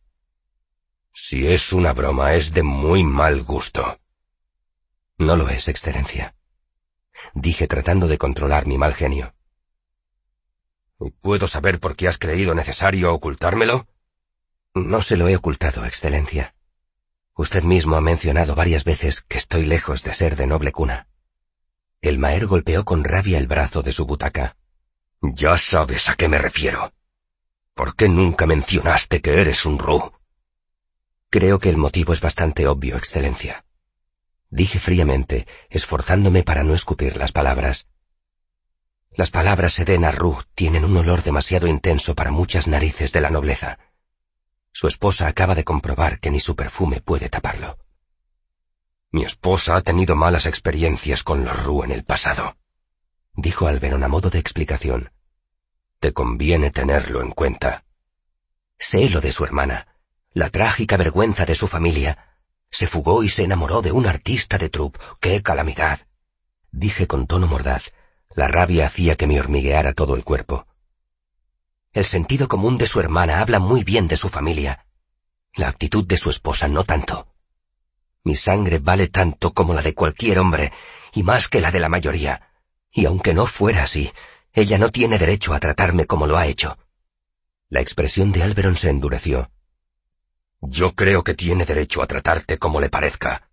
Si 1.13 1.47
es 1.47 1.73
una 1.73 1.93
broma, 1.93 2.35
es 2.35 2.53
de 2.53 2.63
muy 2.63 3.03
mal 3.03 3.43
gusto. 3.43 3.99
No 5.19 5.37
lo 5.37 5.49
es, 5.49 5.69
Excelencia. 5.69 6.35
Dije 7.35 7.67
tratando 7.67 8.07
de 8.07 8.19
controlar 8.19 8.67
mi 8.67 8.77
mal 8.77 8.95
genio. 8.95 9.35
¿Puedo 11.21 11.49
saber 11.49 11.81
por 11.81 11.97
qué 11.97 12.09
has 12.09 12.19
creído 12.19 12.55
necesario 12.55 13.13
ocultármelo? 13.13 13.87
No 14.75 15.03
se 15.03 15.17
lo 15.17 15.29
he 15.29 15.37
ocultado, 15.37 15.85
Excelencia. 15.85 16.55
Usted 17.35 17.63
mismo 17.63 17.97
ha 17.97 18.01
mencionado 18.01 18.55
varias 18.55 18.85
veces 18.85 19.23
que 19.23 19.39
estoy 19.39 19.67
lejos 19.67 20.03
de 20.03 20.15
ser 20.15 20.37
de 20.37 20.47
noble 20.47 20.73
cuna. 20.73 21.09
El 22.01 22.19
Maer 22.19 22.47
golpeó 22.47 22.85
con 22.85 23.05
rabia 23.05 23.39
el 23.39 23.47
brazo 23.47 23.83
de 23.83 23.93
su 23.93 24.07
butaca. 24.07 24.57
Ya 25.21 25.59
sabes 25.59 26.09
a 26.09 26.15
qué 26.15 26.29
me 26.29 26.39
refiero. 26.39 26.93
¿Por 27.75 27.95
qué 27.95 28.09
nunca 28.09 28.47
mencionaste 28.47 29.21
que 29.21 29.41
eres 29.41 29.67
un 29.67 29.79
Ru? 29.79 30.13
Creo 31.29 31.59
que 31.59 31.69
el 31.69 31.77
motivo 31.77 32.15
es 32.15 32.23
bastante 32.23 32.67
obvio, 32.67 32.97
Excelencia. 32.97 33.66
Dije 34.51 34.79
fríamente, 34.79 35.47
esforzándome 35.71 36.43
para 36.43 36.63
no 36.63 36.75
escupir 36.75 37.17
las 37.17 37.33
palabras. 37.33 37.89
Las 39.11 39.31
palabras 39.31 39.75
Sedena 39.75 40.13
Ru 40.13 40.39
tienen 40.55 40.85
un 40.85 40.97
olor 40.97 41.23
demasiado 41.23 41.67
intenso 41.67 42.15
para 42.15 42.31
muchas 42.31 42.69
narices 42.69 43.13
de 43.13 43.21
la 43.21 43.31
nobleza. 43.31 43.79
Su 44.73 44.89
esposa 44.89 45.27
acaba 45.27 45.55
de 45.55 45.65
comprobar 45.65 46.21
que 46.21 46.31
ni 46.31 46.39
su 46.39 46.55
perfume 46.55 47.01
puede 47.01 47.29
taparlo. 47.29 47.79
Mi 49.11 49.25
esposa 49.25 49.77
ha 49.77 49.83
tenido 49.83 50.15
malas 50.17 50.45
experiencias 50.45 51.23
con 51.23 51.45
los 51.45 51.65
Ru 51.65 51.83
en 51.85 51.93
el 51.93 52.05
pasado, 52.05 52.57
dijo 53.33 53.67
Alberon 53.67 54.05
a 54.05 54.09
modo 54.09 54.29
de 54.31 54.39
explicación. 54.39 55.13
Te 55.99 56.13
conviene 56.13 56.71
tenerlo 56.71 57.23
en 57.23 57.31
cuenta. 57.31 57.85
Sé 58.79 59.09
lo 59.09 59.21
de 59.21 59.33
su 59.33 59.45
hermana, 59.45 59.97
la 60.33 60.51
trágica 60.51 60.99
vergüenza 60.99 61.47
de 61.47 61.55
su 61.55 61.67
familia. 61.69 62.36
Se 62.71 62.87
fugó 62.87 63.23
y 63.23 63.29
se 63.29 63.43
enamoró 63.43 63.83
de 63.83 63.93
un 63.93 64.07
artista 64.07 64.59
de 64.59 64.69
troupe. 64.69 64.99
¡Qué 65.21 65.43
calamidad! 65.43 66.01
Dije 66.71 67.07
con 67.07 67.27
tono 67.27 67.47
mordaz. 67.47 67.93
La 68.35 68.49
rabia 68.49 68.87
hacía 68.87 69.17
que 69.17 69.27
me 69.27 69.41
hormigueara 69.41 69.95
todo 69.95 70.15
el 70.15 70.25
cuerpo. 70.25 70.67
El 71.93 72.05
sentido 72.05 72.49
común 72.49 72.77
de 72.77 72.87
su 72.87 73.01
hermana 73.01 73.41
habla 73.41 73.59
muy 73.59 73.83
bien 73.83 74.09
de 74.09 74.19
su 74.19 74.29
familia. 74.29 74.85
La 75.55 75.69
actitud 75.69 76.07
de 76.07 76.19
su 76.19 76.29
esposa 76.29 76.69
no 76.69 76.85
tanto. 76.85 77.29
Mi 78.23 78.37
sangre 78.37 78.79
vale 78.79 79.09
tanto 79.09 79.55
como 79.55 79.73
la 79.73 79.81
de 79.81 79.95
cualquier 79.95 80.39
hombre, 80.39 80.73
y 81.15 81.23
más 81.23 81.49
que 81.49 81.63
la 81.63 81.71
de 81.71 81.81
la 81.81 81.89
mayoría. 81.89 82.51
Y 82.93 83.07
aunque 83.07 83.33
no 83.33 83.47
fuera 83.47 83.85
así, 83.85 84.13
ella 84.53 84.77
no 84.77 84.91
tiene 84.91 85.17
derecho 85.17 85.55
a 85.55 85.61
tratarme 85.61 86.07
como 86.07 86.27
lo 86.27 86.37
ha 86.37 86.47
hecho. 86.47 86.77
La 87.71 87.81
expresión 87.81 88.33
de 88.33 88.43
Alberon 88.43 88.75
se 88.75 88.91
endureció. 88.91 89.51
Yo 90.61 90.95
creo 90.95 91.23
que 91.23 91.35
tiene 91.35 91.65
derecho 91.65 92.03
a 92.03 92.07
tratarte 92.07 92.59
como 92.59 92.81
le 92.81 92.89
parezca, 92.89 93.49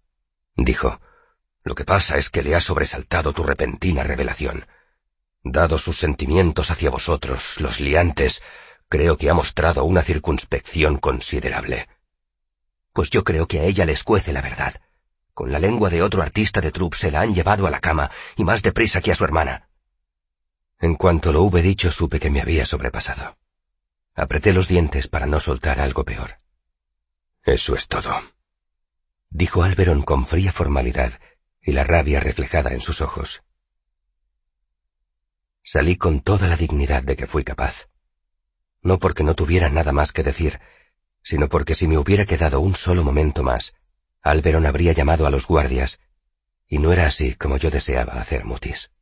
dijo. 0.55 0.99
Lo 1.63 1.75
que 1.75 1.85
pasa 1.85 2.17
es 2.17 2.29
que 2.29 2.43
le 2.43 2.55
ha 2.55 2.59
sobresaltado 2.59 3.31
tu 3.31 3.43
repentina 3.43 4.03
revelación. 4.03 4.67
Dado 5.43 5.77
sus 5.77 5.97
sentimientos 5.97 6.71
hacia 6.71 6.89
vosotros, 6.89 7.59
los 7.59 7.79
liantes, 7.79 8.43
creo 8.89 9.17
que 9.17 9.29
ha 9.29 9.33
mostrado 9.33 9.85
una 9.85 10.01
circunspección 10.01 10.97
considerable. 10.97 11.87
Pues 12.91 13.09
yo 13.09 13.23
creo 13.23 13.47
que 13.47 13.59
a 13.59 13.63
ella 13.63 13.85
le 13.85 13.93
escuece 13.93 14.33
la 14.33 14.41
verdad. 14.41 14.81
Con 15.33 15.51
la 15.51 15.59
lengua 15.59 15.89
de 15.89 16.01
otro 16.01 16.21
artista 16.21 16.61
de 16.61 16.71
trup 16.71 16.93
se 16.93 17.11
la 17.11 17.21
han 17.21 17.33
llevado 17.33 17.65
a 17.65 17.71
la 17.71 17.79
cama, 17.79 18.11
y 18.35 18.43
más 18.43 18.61
deprisa 18.61 19.01
que 19.01 19.11
a 19.11 19.15
su 19.15 19.23
hermana. 19.23 19.69
En 20.79 20.95
cuanto 20.95 21.31
lo 21.31 21.43
hube 21.43 21.61
dicho 21.61 21.91
supe 21.91 22.19
que 22.19 22.29
me 22.29 22.41
había 22.41 22.65
sobrepasado. 22.65 23.37
Apreté 24.15 24.53
los 24.53 24.67
dientes 24.67 25.07
para 25.07 25.25
no 25.25 25.39
soltar 25.39 25.79
algo 25.79 26.03
peor. 26.03 26.42
Eso 27.45 27.75
es 27.75 27.89
todo. 27.89 28.21
Dijo 29.29 29.63
Alberon 29.63 30.01
con 30.01 30.25
fría 30.25 30.53
formalidad 30.53 31.19
y 31.61 31.73
la 31.73 31.83
rabia 31.83 32.21
reflejada 32.21 32.71
en 32.71 32.79
sus 32.79 33.01
ojos. 33.01 33.43
Salí 35.61 35.97
con 35.97 36.21
toda 36.21 36.47
la 36.47 36.55
dignidad 36.55 37.03
de 37.03 37.17
que 37.17 37.27
fui 37.27 37.43
capaz. 37.43 37.89
No 38.81 38.97
porque 38.97 39.23
no 39.23 39.35
tuviera 39.35 39.69
nada 39.69 39.91
más 39.91 40.13
que 40.13 40.23
decir, 40.23 40.61
sino 41.21 41.49
porque 41.49 41.75
si 41.75 41.85
me 41.85 41.97
hubiera 41.97 42.25
quedado 42.25 42.61
un 42.61 42.75
solo 42.75 43.03
momento 43.03 43.43
más, 43.43 43.73
Alberon 44.21 44.65
habría 44.65 44.93
llamado 44.93 45.25
a 45.25 45.29
los 45.29 45.45
guardias, 45.45 45.99
y 46.67 46.79
no 46.79 46.93
era 46.93 47.07
así 47.07 47.35
como 47.35 47.57
yo 47.57 47.69
deseaba 47.69 48.13
hacer 48.13 48.45
mutis. 48.45 48.92